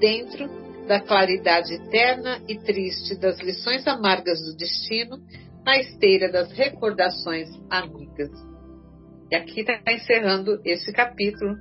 [0.00, 0.48] dentro
[0.86, 5.18] da claridade eterna e triste das lições amargas do destino,
[5.64, 8.30] na esteira das recordações amigas.
[9.30, 11.56] E aqui está encerrando esse capítulo.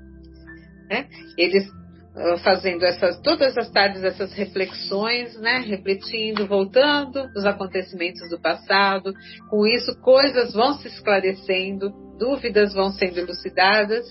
[0.89, 1.08] Né?
[1.38, 5.60] Eles uh, fazendo essas todas as tardes essas reflexões, né?
[5.60, 9.13] refletindo, voltando os acontecimentos do passado.
[9.50, 14.06] Com isso, coisas vão se esclarecendo, dúvidas vão sendo elucidadas.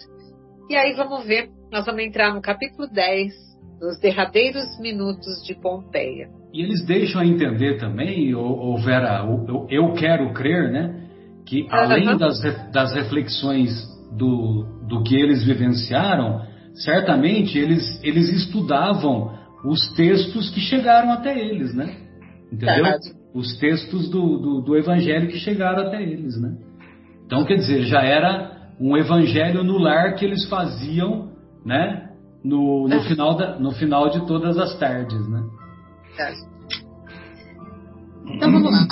[0.68, 3.32] E aí vamos ver, nós vamos entrar no capítulo 10,
[3.80, 6.28] nos derradeiros minutos de Pompeia.
[6.52, 11.08] E eles deixam a entender também, ou, Vera, eu, eu, quero crer, né,
[11.46, 12.16] que além uhum.
[12.16, 13.70] das, das reflexões
[14.16, 16.42] do, do que eles vivenciaram,
[16.74, 21.96] certamente eles, eles estudavam os textos que chegaram até eles, né?
[22.52, 22.84] Entendeu?
[23.34, 26.54] Os textos do, do, do Evangelho que chegaram até eles, né?
[27.32, 31.32] Então, quer dizer, já era um evangelho no lar que eles faziam,
[31.64, 32.10] né?
[32.44, 33.08] No, no, é.
[33.08, 35.42] final, da, no final de todas as tardes, né?
[36.18, 36.32] É.
[38.34, 38.86] Então vamos lá.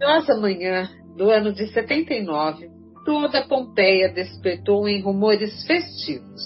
[0.00, 2.68] Nossa manhã do ano de 79,
[3.04, 6.42] toda Pompeia despertou em rumores festivos.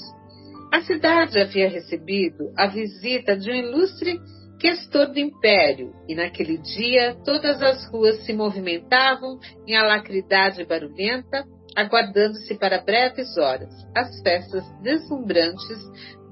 [0.73, 4.19] A cidade havia recebido a visita de um ilustre
[4.59, 11.45] questor do império, e naquele dia todas as ruas se movimentavam em alacridade barulhenta,
[11.77, 15.79] aguardando-se para breves horas as festas deslumbrantes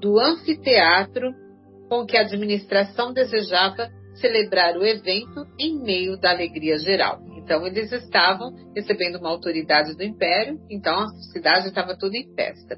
[0.01, 1.33] do anfiteatro
[1.89, 7.21] com que a administração desejava celebrar o evento em meio da alegria geral.
[7.37, 12.77] Então eles estavam recebendo uma autoridade do império, então a cidade estava toda em festa.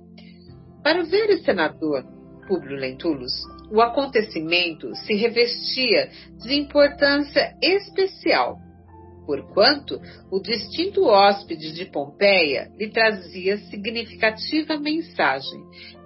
[0.83, 2.03] Para o velho senador
[2.47, 3.33] Públio Lentulus,
[3.71, 6.09] o acontecimento se revestia
[6.43, 8.57] de importância especial,
[9.25, 10.01] porquanto
[10.31, 15.61] o distinto hóspede de Pompeia lhe trazia significativa mensagem,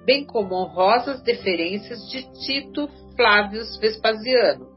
[0.06, 4.68] bem como honrosas deferências de Tito Flávio Vespasiano,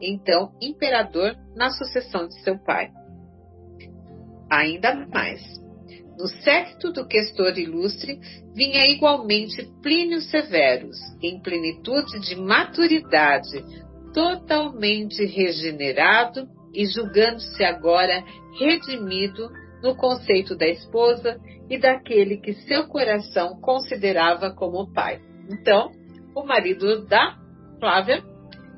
[0.00, 2.90] então imperador na sucessão de seu pai.
[4.50, 5.57] Ainda mais,
[6.18, 8.18] no séquito do questor ilustre
[8.52, 13.64] vinha igualmente Plínio Severus, em plenitude de maturidade,
[14.12, 18.24] totalmente regenerado e julgando-se agora
[18.58, 19.48] redimido
[19.80, 21.38] no conceito da esposa
[21.70, 25.20] e daquele que seu coração considerava como pai.
[25.48, 25.92] Então,
[26.34, 27.36] o marido da
[27.78, 28.24] Flávia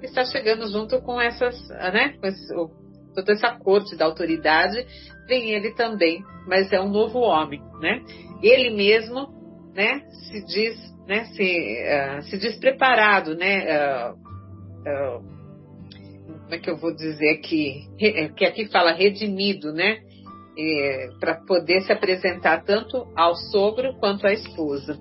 [0.03, 2.71] está chegando junto com essas, né, com
[3.15, 4.87] toda essa corte da autoridade,
[5.31, 8.03] vem ele também, mas é um novo homem, né?
[8.43, 9.29] Ele mesmo,
[9.73, 10.77] né, se diz,
[11.07, 15.23] né, se, uh, se diz preparado, né, uh, uh,
[16.43, 17.87] como é que eu vou dizer aqui,
[18.37, 19.99] que aqui fala redimido, né,
[21.21, 24.99] para poder se apresentar tanto ao sogro quanto à esposa.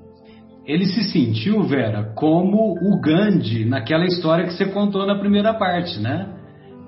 [0.66, 6.00] Ele se sentiu, Vera, como o Gandhi naquela história que você contou na primeira parte,
[6.00, 6.39] né?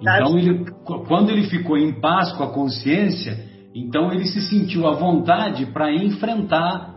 [0.02, 0.66] Então, ele,
[1.08, 3.38] quando ele ficou em paz com a consciência,
[3.74, 6.96] então ele se sentiu à vontade para enfrentar,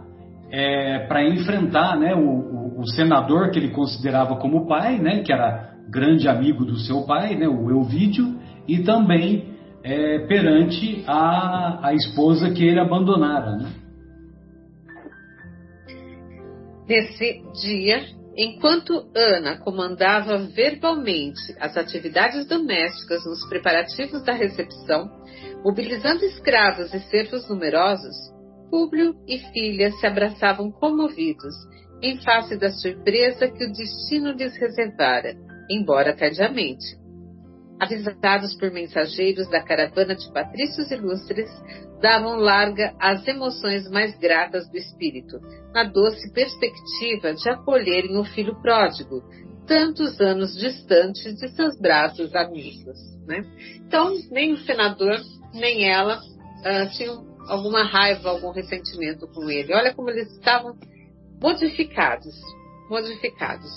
[0.50, 5.32] é, para enfrentar, né, o, o, o, senador que ele considerava como pai, né, que
[5.32, 11.94] era grande amigo do seu pai, né, o Elvídio, e também é, perante a, a
[11.94, 13.70] esposa que ele abandonara, né?
[16.88, 18.02] Nesse dia,
[18.36, 25.08] Enquanto Ana comandava verbalmente as atividades domésticas nos preparativos da recepção,
[25.64, 28.34] mobilizando escravos e servos numerosos,
[28.70, 31.54] Públio e filha se abraçavam comovidos,
[32.02, 35.36] em face da surpresa que o destino lhes reservara,
[35.70, 36.84] embora tardiamente.
[37.84, 41.50] Avisados por mensageiros da caravana de patrícios ilustres,
[42.00, 45.38] davam larga às emoções mais gratas do espírito,
[45.72, 49.22] na doce perspectiva de acolherem o filho pródigo,
[49.66, 52.98] tantos anos distante de seus braços amigos.
[53.26, 53.44] Né?
[53.86, 55.20] Então, nem o senador,
[55.52, 59.74] nem ela uh, tinham alguma raiva, algum ressentimento com ele.
[59.74, 60.74] Olha como eles estavam
[61.42, 62.34] modificados,
[62.88, 63.70] modificados.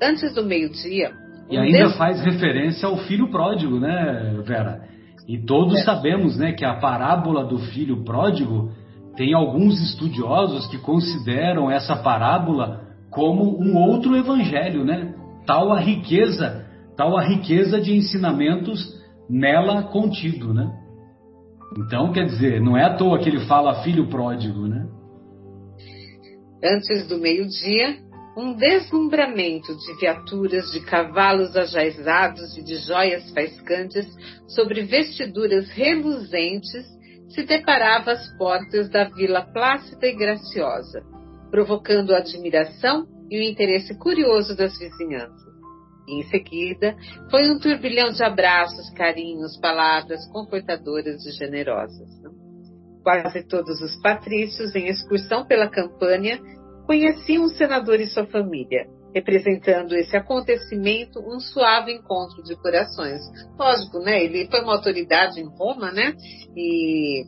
[0.00, 1.25] Antes do meio-dia.
[1.48, 4.82] E ainda faz referência ao filho pródigo, né, Vera?
[5.28, 5.82] E todos é.
[5.82, 8.70] sabemos né, que a parábola do filho pródigo
[9.16, 15.14] tem alguns estudiosos que consideram essa parábola como um outro evangelho, né?
[15.46, 16.66] Tal a riqueza,
[16.96, 18.94] tal a riqueza de ensinamentos
[19.28, 20.70] nela contido, né?
[21.78, 24.86] Então, quer dizer, não é à toa que ele fala filho pródigo, né?
[26.62, 27.96] Antes do meio-dia,
[28.36, 34.06] um deslumbramento de viaturas, de cavalos ajaizados e de joias faiscantes
[34.46, 36.84] sobre vestiduras reluzentes
[37.30, 41.02] se deparava às portas da vila plácida e graciosa,
[41.50, 45.46] provocando a admiração e o interesse curioso das vizinhanças.
[46.08, 46.94] em seguida,
[47.28, 52.08] foi um turbilhão de abraços, carinhos, palavras confortadoras e generosas.
[53.02, 56.38] Quase todos os patrícios, em excursão pela campanha,
[56.86, 63.20] conheciam o senador e sua família, representando esse acontecimento um suave encontro de corações.
[63.58, 64.24] Lógico, né?
[64.24, 66.14] Ele foi uma autoridade em Roma, né?
[66.56, 67.24] E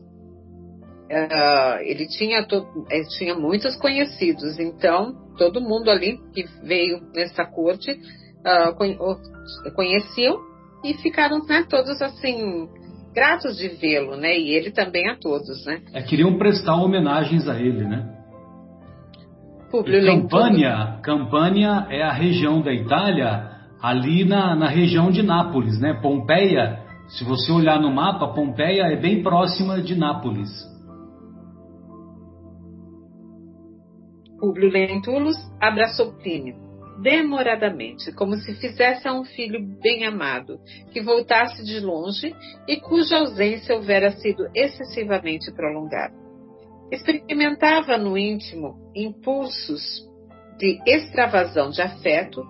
[1.11, 2.47] uh, ele tinha,
[2.91, 10.39] ele tinha muitos conhecidos, então todo mundo ali que veio nessa corte uh, conheciam
[10.85, 12.69] e ficaram né, todos assim
[13.15, 14.39] gratos de vê-lo, né?
[14.39, 15.81] E ele também a todos, né?
[15.93, 18.18] É, queriam prestar homenagens a ele, né?
[19.71, 23.51] Campania, Campania é a região da Itália
[23.81, 25.95] ali na, na região de Nápoles, né?
[26.01, 30.49] Pompeia, se você olhar no mapa, Pompeia é bem próxima de Nápoles.
[34.39, 36.55] Públio Lentulus abraçou Plínio,
[37.03, 40.59] demoradamente, como se fizesse a um filho bem amado,
[40.93, 42.35] que voltasse de longe
[42.69, 46.28] e cuja ausência houvera sido excessivamente prolongada.
[46.91, 50.07] Experimentava no íntimo impulsos
[50.59, 52.43] de extravasão de afeto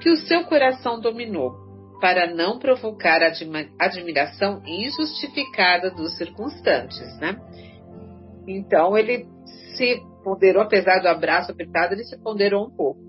[0.00, 1.52] que o seu coração dominou,
[2.00, 3.32] para não provocar a
[3.78, 7.36] admiração injustificada dos circunstantes, né?
[8.46, 9.26] Então ele
[9.74, 13.00] se ponderou, apesar do abraço apertado, ele se ponderou um pouco.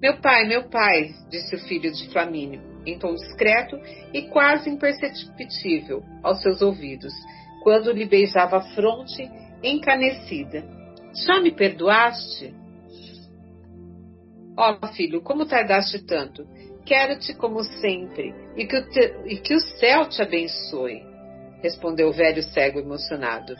[0.00, 3.78] Meu pai, meu pai, disse o filho de Flamínio, em tom discreto
[4.12, 7.12] e quase imperceptível aos seus ouvidos,
[7.62, 9.30] quando lhe beijava a fronte
[9.62, 10.64] encanecida.
[11.26, 12.54] Já me perdoaste?
[14.56, 16.46] Ó oh, filho, como tardaste tanto?
[16.84, 21.02] Quero-te como sempre e que, te, e que o céu te abençoe,
[21.62, 23.54] respondeu o velho cego emocionado.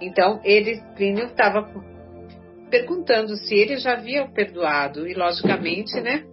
[0.00, 1.68] Então ele, Plínio, estava
[2.70, 6.24] perguntando se ele já havia perdoado e, logicamente, né,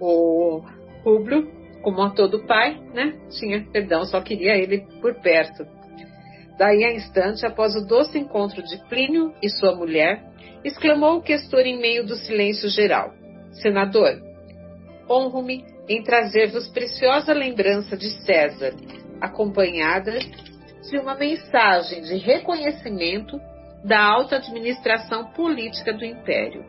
[0.00, 0.62] o
[1.02, 1.50] Públio,
[1.82, 5.66] como a todo pai, né, tinha perdão, só queria ele por perto.
[6.58, 10.24] Daí a instante, após o doce encontro de Plínio e sua mulher,
[10.64, 13.14] exclamou o questor em meio do silêncio geral:
[13.52, 14.20] Senador,
[15.08, 18.74] honro-me em trazer-vos preciosa lembrança de César,
[19.20, 20.18] acompanhada
[20.90, 23.40] de uma mensagem de reconhecimento
[23.84, 26.64] da alta administração política do Império.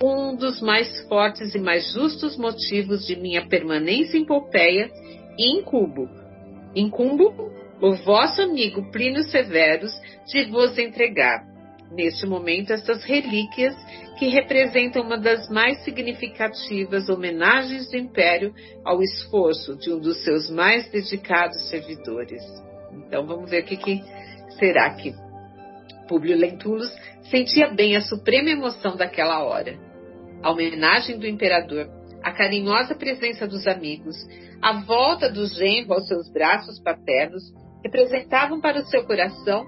[0.00, 4.88] Um dos mais fortes e mais justos motivos de minha permanência em Pompeia
[5.36, 6.08] e incumbo,
[6.76, 9.92] incumbo o vosso amigo Plínio Severus
[10.26, 11.44] de vos entregar,
[11.90, 13.74] neste momento, estas relíquias
[14.18, 18.54] que representam uma das mais significativas homenagens do Império
[18.84, 22.42] ao esforço de um dos seus mais dedicados servidores.
[22.92, 24.02] Então vamos ver o que, que
[24.58, 25.14] será que
[26.08, 26.90] Públio Lentulus
[27.30, 29.76] sentia bem a suprema emoção daquela hora.
[30.42, 31.88] A homenagem do imperador,
[32.22, 34.16] a carinhosa presença dos amigos,
[34.62, 37.52] a volta do genro aos seus braços paternos
[37.86, 39.64] representavam para o seu coração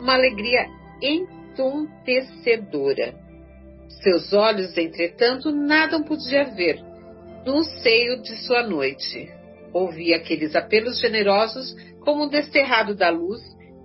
[0.00, 0.66] uma alegria
[1.02, 3.14] entontecedora.
[4.02, 6.80] Seus olhos, entretanto, nada podia ver
[7.44, 9.30] no seio de sua noite.
[9.72, 13.40] Ouvia aqueles apelos generosos como um desterrado da luz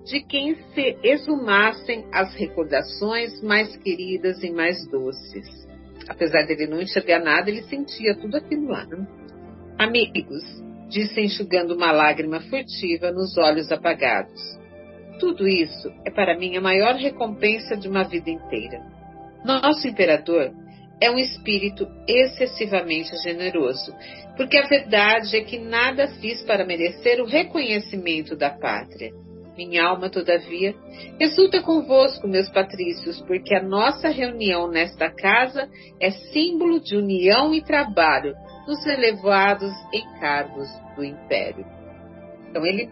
[0.05, 5.65] de quem se exumassem as recordações mais queridas e mais doces.
[6.07, 8.87] Apesar dele não enxergar nada, ele sentia tudo aquilo lá.
[9.77, 14.41] Amigos, disse enxugando uma lágrima furtiva nos olhos apagados.
[15.19, 18.81] Tudo isso é para mim a maior recompensa de uma vida inteira.
[19.43, 20.51] Nosso imperador
[20.99, 23.93] é um espírito excessivamente generoso,
[24.37, 29.11] porque a verdade é que nada fiz para merecer o reconhecimento da pátria.
[29.57, 30.75] Minha alma, todavia,
[31.17, 35.69] exulta convosco, meus patrícios, porque a nossa reunião nesta casa
[35.99, 38.33] é símbolo de união e trabalho
[38.67, 41.65] nos elevados encargos do império.
[42.49, 42.89] Então ele,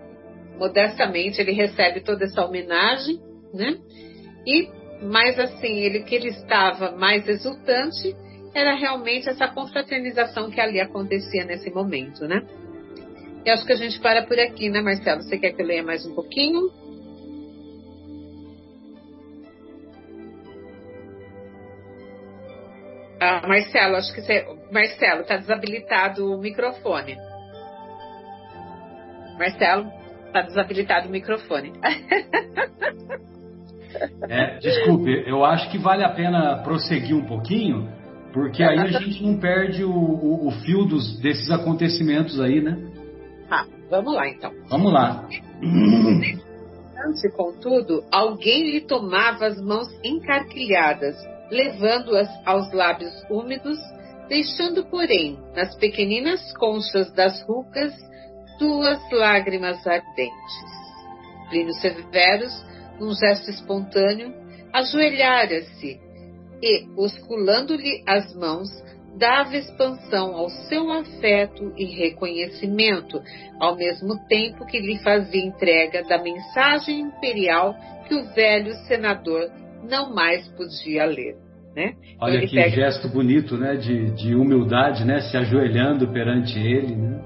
[0.57, 3.19] modestamente, ele recebe toda essa homenagem,
[3.53, 3.77] né?
[4.45, 4.69] E
[5.01, 8.15] mais assim, ele que ele estava mais exultante
[8.53, 12.45] era realmente essa confraternização que ali acontecia nesse momento, né?
[13.45, 15.23] E acho que a gente para por aqui, né, Marcelo?
[15.23, 16.69] Você quer que eu leia mais um pouquinho?
[23.25, 24.45] Ah, Marcelo, acho que você.
[24.69, 27.15] Marcelo, está desabilitado o microfone.
[29.37, 29.89] Marcelo,
[30.27, 31.71] está desabilitado o microfone.
[34.27, 37.87] É, desculpe, eu acho que vale a pena prosseguir um pouquinho,
[38.33, 42.75] porque aí a gente não perde o, o, o fio dos, desses acontecimentos aí, né?
[43.47, 44.51] Tá, vamos lá então.
[44.67, 45.29] Vamos lá.
[47.05, 51.15] Antes, contudo, alguém lhe tomava as mãos encarquilhadas,
[51.53, 53.77] levando-as aos lábios úmidos,
[54.27, 57.93] deixando, porém, nas pequeninas conchas das rucas,
[58.59, 60.73] duas lágrimas ardentes.
[61.49, 64.33] Plínio Severus num gesto espontâneo,
[64.71, 65.99] ajoelhara-se
[66.61, 68.69] e, osculando-lhe as mãos,
[69.17, 73.21] dava expansão ao seu afeto e reconhecimento,
[73.59, 77.75] ao mesmo tempo que lhe fazia entrega da mensagem imperial
[78.07, 79.51] que o velho senador
[79.83, 81.42] não mais podia ler.
[81.75, 81.95] Né?
[82.15, 82.69] Então Olha que pega...
[82.69, 87.19] gesto bonito, né, de, de, humildade, né, se ajoelhando perante ele, né,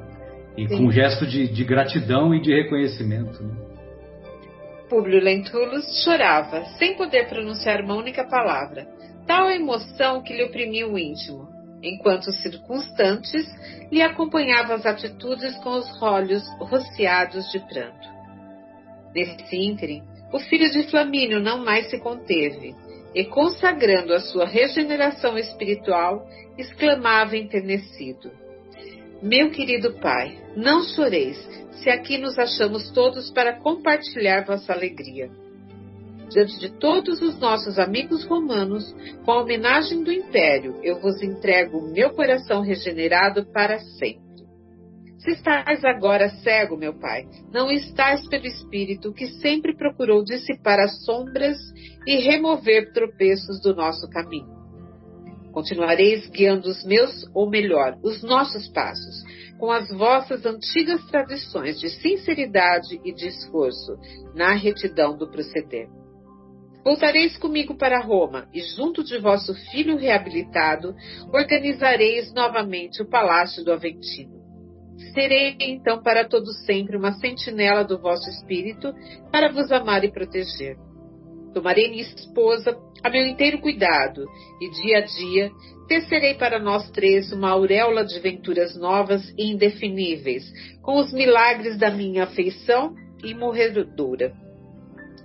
[0.58, 0.78] e Sim.
[0.78, 3.44] com um gesto de, de, gratidão e de reconhecimento.
[3.44, 3.56] Né?
[4.90, 8.88] Públio Lentulus chorava, sem poder pronunciar uma única palavra,
[9.26, 11.50] tal emoção que lhe oprimia o íntimo,
[11.84, 13.46] enquanto os circunstantes
[13.92, 18.08] lhe acompanhavam as atitudes com os olhos rociados de pranto.
[19.14, 22.74] Nesse ínterim, o filho de Flamínio não mais se conteve,
[23.14, 26.28] e consagrando a sua regeneração espiritual,
[26.58, 28.32] exclamava enternecido:
[29.22, 31.38] Meu querido pai, não choreis,
[31.72, 35.30] se aqui nos achamos todos para compartilhar vossa alegria.
[36.30, 38.94] Diante de todos os nossos amigos romanos,
[39.24, 44.27] com a homenagem do Império, eu vos entrego o meu coração regenerado para sempre.
[45.28, 51.04] Se estás agora cego, meu Pai, não estás pelo Espírito que sempre procurou dissipar as
[51.04, 51.58] sombras
[52.08, 54.48] e remover tropeços do nosso caminho.
[55.52, 59.22] Continuareis guiando os meus, ou melhor, os nossos passos,
[59.60, 63.98] com as vossas antigas tradições de sinceridade e de esforço
[64.34, 65.90] na retidão do proceder.
[66.86, 70.96] Voltareis comigo para Roma e, junto de vosso filho reabilitado,
[71.34, 74.37] organizareis novamente o palácio do Aventino.
[75.14, 78.94] Serei então para todo sempre uma sentinela do vosso espírito
[79.32, 80.78] para vos amar e proteger.
[81.54, 84.26] Tomarei minha esposa a meu inteiro cuidado
[84.62, 85.52] e dia a dia
[85.88, 90.44] tecerei para nós três uma auréola de venturas novas e indefiníveis,
[90.82, 92.94] com os milagres da minha afeição
[93.24, 94.34] e morredora.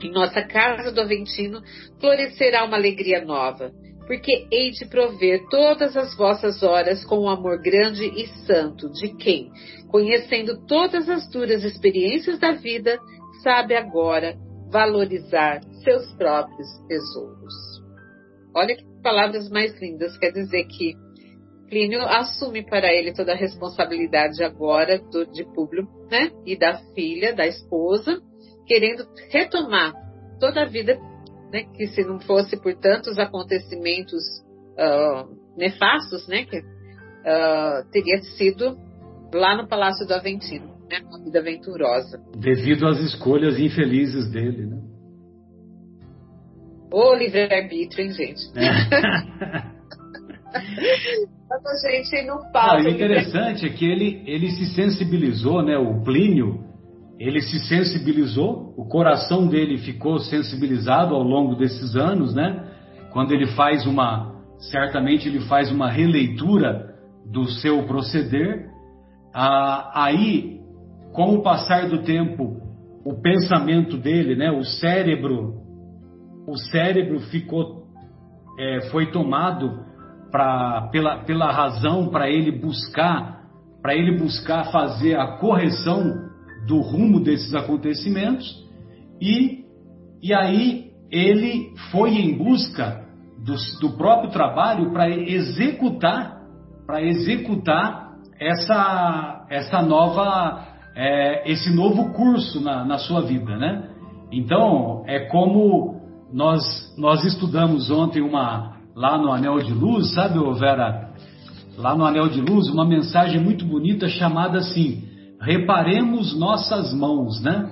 [0.02, 1.62] Em nossa casa do Aventino
[2.00, 3.72] florescerá uma alegria nova,
[4.06, 9.14] porque hei de prover todas as vossas horas com um amor grande e santo de
[9.16, 9.50] quem,
[9.88, 12.98] conhecendo todas as duras experiências da vida,
[13.42, 14.36] sabe agora
[14.70, 17.54] valorizar seus próprios tesouros.
[18.54, 20.94] Olha que palavras mais lindas, quer dizer que
[21.68, 26.30] Plínio assume para ele toda a responsabilidade agora do, de Públio, né?
[26.44, 28.20] E da filha, da esposa,
[28.66, 29.94] querendo retomar
[30.38, 31.00] toda a vida,
[31.52, 34.22] né, que se não fosse por tantos acontecimentos
[34.72, 38.78] uh, nefastos, né, que uh, teria sido
[39.32, 42.18] lá no Palácio do Aventino, né, uma vida aventurosa.
[42.36, 44.80] Devido às escolhas infelizes dele, né?
[46.90, 48.42] O livre-arbítrio, hein, gente?
[48.54, 49.72] É.
[50.52, 52.82] a gente não fala.
[52.82, 55.78] o interessante é que ele, ele se sensibilizou, né?
[55.78, 56.71] O Plínio,
[57.22, 62.68] ele se sensibilizou, o coração dele ficou sensibilizado ao longo desses anos, né?
[63.12, 66.96] Quando ele faz uma, certamente ele faz uma releitura
[67.30, 68.66] do seu proceder.
[69.32, 70.58] Ah, aí,
[71.12, 72.56] com o passar do tempo,
[73.04, 74.50] o pensamento dele, né?
[74.50, 75.54] O cérebro,
[76.48, 77.84] o cérebro ficou,
[78.58, 79.78] é, foi tomado
[80.32, 83.42] pra, pela, pela razão para ele buscar,
[83.80, 86.31] para ele buscar fazer a correção
[86.66, 88.46] do rumo desses acontecimentos
[89.20, 89.64] e,
[90.22, 93.04] e aí ele foi em busca
[93.38, 96.40] do, do próprio trabalho para executar
[96.86, 103.88] para executar essa essa nova é, esse novo curso na, na sua vida, né?
[104.30, 106.00] Então é como
[106.32, 106.62] nós
[106.96, 111.10] nós estudamos ontem uma lá no Anel de Luz, sabe, Vera?
[111.76, 115.04] Lá no Anel de Luz, uma mensagem muito bonita chamada assim:
[115.42, 117.70] reparemos nossas mãos, né?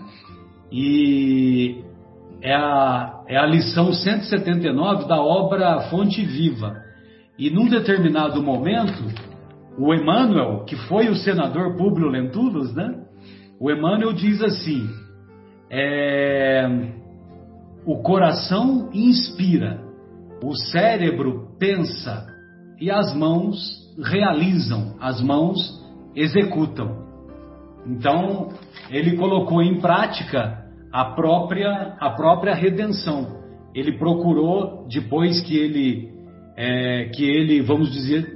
[0.72, 1.82] E
[2.42, 6.76] é a, é a lição 179 da obra Fonte Viva.
[7.38, 9.02] E num determinado momento,
[9.78, 13.06] o Emmanuel, que foi o senador Públio Lentulus, né?
[13.58, 14.88] O Emmanuel diz assim:
[15.70, 16.66] é,
[17.86, 19.80] o coração inspira,
[20.42, 22.26] o cérebro pensa
[22.80, 23.56] e as mãos
[24.02, 25.80] realizam, as mãos
[26.16, 27.09] executam.
[27.86, 28.50] Então,
[28.90, 33.40] ele colocou em prática a própria, a própria redenção.
[33.74, 36.08] Ele procurou, depois que ele,
[36.56, 38.26] é, que ele, vamos dizer,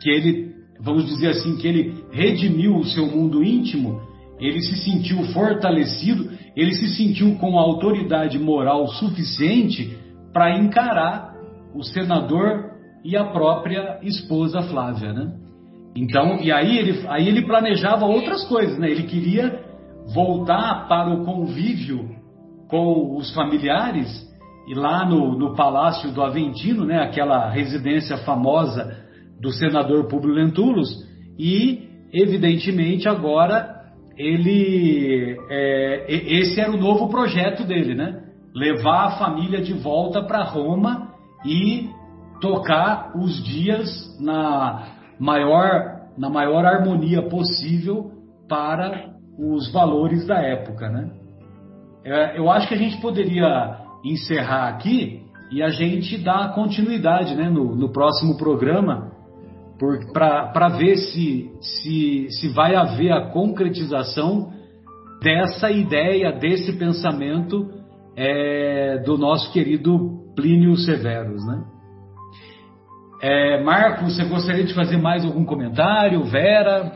[0.00, 4.00] que ele, vamos dizer assim, que ele redimiu o seu mundo íntimo,
[4.40, 9.96] ele se sentiu fortalecido, ele se sentiu com autoridade moral suficiente
[10.32, 11.34] para encarar
[11.74, 12.72] o senador
[13.04, 15.32] e a própria esposa Flávia, né?
[15.94, 18.90] Então, e aí ele, aí ele planejava outras coisas, né?
[18.90, 19.60] Ele queria
[20.14, 22.08] voltar para o convívio
[22.68, 24.08] com os familiares
[24.66, 27.02] e lá no, no Palácio do Aventino, né?
[27.02, 28.96] Aquela residência famosa
[29.40, 30.88] do senador Publio Lentulus
[31.38, 33.82] e, evidentemente, agora
[34.16, 38.22] ele, é, esse era o novo projeto dele, né?
[38.54, 41.12] Levar a família de volta para Roma
[41.44, 41.90] e
[42.40, 48.10] tocar os dias na maior, na maior harmonia possível
[48.48, 51.10] para os valores da época, né?
[52.04, 57.48] É, eu acho que a gente poderia encerrar aqui e a gente dar continuidade né,
[57.48, 59.12] no, no próximo programa
[60.12, 64.52] para ver se, se, se vai haver a concretização
[65.22, 67.70] dessa ideia, desse pensamento
[68.16, 71.64] é, do nosso querido Plínio Severus, né?
[73.22, 76.24] É, Marco, você gostaria de fazer mais algum comentário?
[76.24, 76.90] Vera?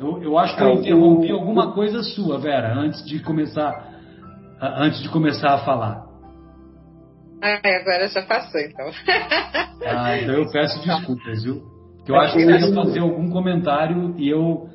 [0.00, 3.72] Eu, eu acho que eu interrompi alguma coisa sua, Vera, antes de começar,
[4.60, 6.04] antes de começar a falar.
[7.40, 8.86] Ah, agora já passou, então.
[9.88, 11.62] Ah, então eu peço desculpas, viu?
[12.08, 14.68] Eu acho que você ia fazer algum comentário e eu,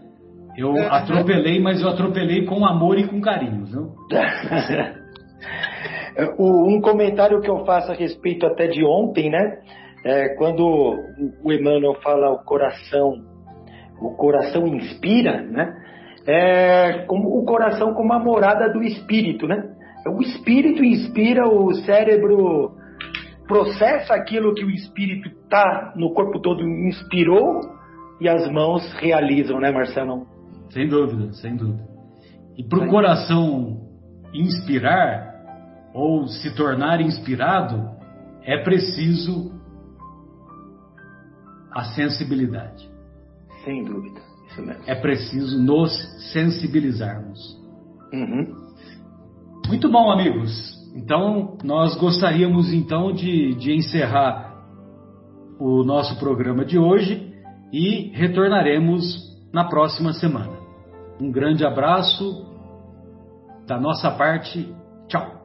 [0.56, 3.94] eu atropelei, mas eu atropelei com amor e com carinho, viu?
[6.40, 9.58] um comentário que eu faço a respeito até de ontem, né?
[10.04, 10.98] É, quando
[11.44, 13.32] o Emmanuel fala o coração
[14.02, 15.78] o coração inspira, né?
[16.28, 19.64] É como o coração como a morada do espírito, né?
[20.08, 22.72] O espírito inspira, o cérebro
[23.48, 27.62] processa aquilo que o espírito tá no corpo todo inspirou
[28.20, 30.26] e as mãos realizam, né, Marcelo?
[30.70, 31.84] Sem dúvida, sem dúvida.
[32.58, 33.78] E para o coração
[34.34, 35.32] inspirar
[35.94, 37.90] ou se tornar inspirado,
[38.44, 39.52] é preciso
[41.72, 42.90] a sensibilidade.
[43.64, 44.20] Sem dúvida,
[44.50, 44.84] isso mesmo.
[44.86, 45.92] É preciso nos
[46.32, 47.40] sensibilizarmos.
[48.14, 48.62] Uhum.
[49.68, 50.52] Muito bom, amigos.
[50.96, 54.52] Então, nós gostaríamos então de, de encerrar
[55.60, 57.32] o nosso programa de hoje
[57.72, 60.60] e retornaremos na próxima semana.
[61.20, 62.46] Um grande abraço
[63.68, 64.74] da nossa parte.
[65.08, 65.41] Tchau.